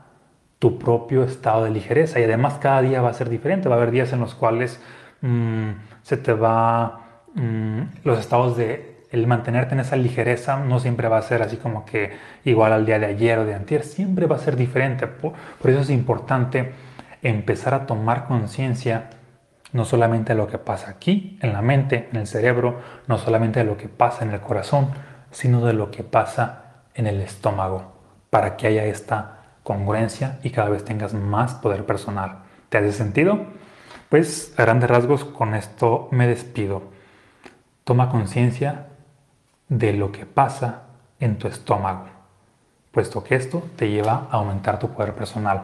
tu 0.61 0.79
propio 0.79 1.25
estado 1.25 1.65
de 1.65 1.71
ligereza 1.71 2.21
y 2.21 2.23
además 2.23 2.59
cada 2.61 2.81
día 2.83 3.03
va 3.03 3.11
a 3.11 3.15
ser 3.15 3.29
diferente. 3.29 3.69
Va 3.69 3.75
a 3.75 3.79
haber 3.79 3.91
días 3.91 4.13
en 4.13 4.21
los 4.21 4.35
cuales 4.35 4.81
mm, 5.23 5.71
se 6.03 6.17
te 6.17 6.33
va 6.33 7.25
mm, 7.35 7.81
los 8.05 8.19
estados 8.19 8.57
de 8.57 8.96
el 9.17 9.27
mantenerte 9.27 9.75
en 9.75 9.81
esa 9.81 9.97
ligereza 9.97 10.59
no 10.59 10.79
siempre 10.79 11.09
va 11.09 11.19
a 11.19 11.23
ser 11.23 11.43
así 11.43 11.57
como 11.57 11.85
que 11.85 12.17
igual 12.45 12.73
al 12.73 12.87
día 12.87 12.99
de 12.99 13.07
ayer 13.07 13.39
o 13.39 13.45
de 13.45 13.55
antier, 13.55 13.83
siempre 13.83 14.27
va 14.27 14.37
a 14.37 14.41
ser 14.41 14.57
diferente. 14.57 15.07
por 15.07 15.35
eso 15.65 15.81
es 15.81 15.91
importante 15.91 16.73
empezar 17.23 17.75
a 17.75 17.87
tomar 17.87 18.27
conciencia 18.27 19.11
no 19.73 19.85
solamente 19.85 20.33
de 20.33 20.39
lo 20.39 20.47
que 20.47 20.59
pasa 20.59 20.91
aquí, 20.91 21.39
en 21.43 21.53
la 21.53 21.63
mente, 21.63 22.09
en 22.11 22.17
el 22.19 22.27
cerebro, 22.27 22.81
no 23.09 23.19
solamente 23.19 23.61
de 23.61 23.67
lo 23.67 23.77
que 23.77 23.89
pasa 23.89 24.25
en 24.25 24.33
el 24.33 24.41
corazón, 24.41 24.91
sino 25.31 25.65
de 25.65 25.73
lo 25.73 25.91
que 25.91 26.03
pasa 26.03 26.85
en 26.95 27.07
el 27.07 27.21
estómago, 27.21 27.93
para 28.31 28.57
que 28.57 28.69
haya 28.69 28.85
esta 28.85 29.39
congruencia 29.63 30.39
y 30.43 30.51
cada 30.51 30.71
vez 30.71 30.85
tengas 30.85 31.13
más 31.13 31.55
poder 31.55 31.85
personal. 31.85 32.39
¿Te 32.69 32.79
hace 32.79 32.93
sentido? 32.93 33.47
Pues 34.09 34.55
a 34.57 34.63
grandes 34.63 34.89
rasgos 34.89 35.25
con 35.25 35.55
esto 35.55 36.09
me 36.13 36.27
despido. 36.27 36.85
Toma 37.85 38.09
conciencia 38.09 38.86
de 39.69 39.93
lo 39.93 40.13
que 40.13 40.27
pasa 40.27 40.83
en 41.21 41.39
tu 41.39 41.49
estómago, 41.49 42.07
puesto 42.93 43.23
que 43.25 43.35
esto 43.35 43.63
te 43.77 43.91
lleva 43.91 44.29
a 44.31 44.37
aumentar 44.37 44.79
tu 44.79 44.91
poder 44.91 45.15
personal. 45.15 45.63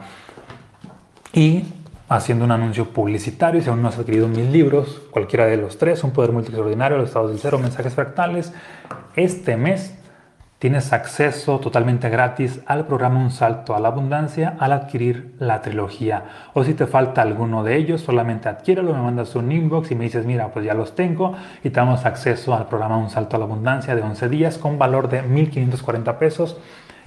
Y 1.33 1.65
haciendo 2.09 2.45
un 2.45 2.51
anuncio 2.51 2.91
publicitario, 2.91 3.63
si 3.63 3.71
aún 3.71 3.83
no 3.83 3.89
has 3.89 3.99
adquirido 3.99 4.29
mis 4.29 4.49
libros, 4.51 5.03
cualquiera 5.11 5.47
de 5.47 5.57
los 5.57 5.79
tres, 5.79 6.05
Un 6.05 6.11
Poder 6.11 6.33
Multi 6.33 6.49
Extraordinario, 6.49 6.99
Los 6.99 7.09
Estados 7.09 7.31
del 7.31 7.41
Cero, 7.41 7.59
Mensajes 7.59 7.95
Fractales, 7.95 8.53
este 9.17 9.57
mes 9.57 9.95
tienes 10.63 10.93
acceso 10.93 11.59
totalmente 11.59 12.09
gratis 12.09 12.61
al 12.67 12.87
programa 12.87 13.19
Un 13.19 13.33
Salto 13.33 13.75
a 13.75 13.81
la 13.81 13.89
Abundancia 13.89 14.55
al 14.61 14.71
adquirir 14.71 15.35
la 15.41 15.61
trilogía. 15.61 16.23
O 16.55 16.63
si 16.63 16.75
te 16.75 16.87
falta 16.87 17.21
alguno 17.21 17.65
de 17.65 17.75
ellos, 17.75 18.03
solamente 18.03 18.49
adquiéralo, 18.49 18.95
me 18.95 19.03
mandas 19.03 19.35
un 19.35 19.51
inbox 19.51 19.91
y 19.91 19.97
me 19.97 20.05
dices, 20.05 20.25
mira, 20.25 20.53
pues 20.53 20.65
ya 20.65 20.75
los 20.75 20.95
tengo 20.95 21.35
y 21.65 21.71
te 21.71 21.81
damos 21.81 22.07
acceso 22.07 22.55
al 22.55 22.69
programa 22.69 22.97
Un 22.97 23.11
Salto 23.11 23.35
a 23.35 23.41
la 23.41 23.47
Abundancia 23.47 23.97
de 23.97 24.03
11 24.03 24.29
días 24.29 24.57
con 24.57 24.79
valor 24.79 25.09
de 25.09 25.25
1.540 25.25 26.17
pesos 26.19 26.59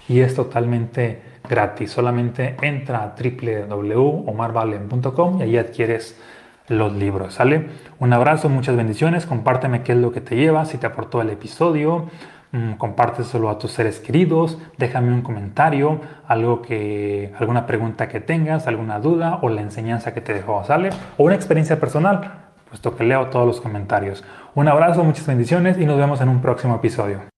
y 0.10 0.20
es 0.20 0.36
totalmente 0.36 1.22
gratis. 1.48 1.91
Solamente 1.91 2.58
entra 2.62 3.04
a 3.04 3.15
www.omarvalen.com 3.15 5.39
y 5.39 5.44
ahí 5.44 5.58
adquieres 5.58 6.20
los 6.68 6.94
libros, 6.94 7.36
¿sale? 7.36 7.70
Un 8.00 8.12
abrazo, 8.12 8.50
muchas 8.50 8.76
bendiciones, 8.76 9.26
compárteme 9.26 9.84
qué 9.84 9.94
es 9.94 10.00
lo 10.00 10.12
que 10.12 10.20
te 10.20 10.36
lleva, 10.36 10.65
si 10.65 10.78
te 10.78 10.88
aportó 10.88 11.22
el 11.22 11.30
episodio, 11.30 12.10
compárteselo 12.78 13.50
a 13.50 13.58
tus 13.58 13.72
seres 13.72 14.00
queridos, 14.00 14.58
déjame 14.78 15.13
un 15.13 15.22
comentario, 15.22 16.02
algo 16.28 16.62
que, 16.62 17.34
alguna 17.39 17.65
pregunta 17.65 18.08
que 18.08 18.20
tengas, 18.20 18.68
alguna 18.68 19.00
duda 19.00 19.39
o 19.41 19.50
la 19.50 19.62
enseñanza 19.62 20.13
que 20.13 20.22
te 20.22 20.34
dejó, 20.34 20.63
¿sale? 20.63 20.89
O 21.18 21.24
una 21.26 21.36
experiencia 21.36 21.80
personal, 21.80 22.32
puesto 22.70 22.96
que 22.96 23.04
leo 23.04 23.28
todos 23.28 23.46
los 23.46 23.62
comentarios. 23.62 24.24
Un 24.54 24.68
abrazo, 24.68 25.04
muchas 25.04 25.28
bendiciones 25.28 25.78
y 25.78 25.86
nos 25.86 25.98
vemos 25.98 26.22
en 26.22 26.30
un 26.30 26.41
próximo 26.41 26.76
episodio. 26.76 27.35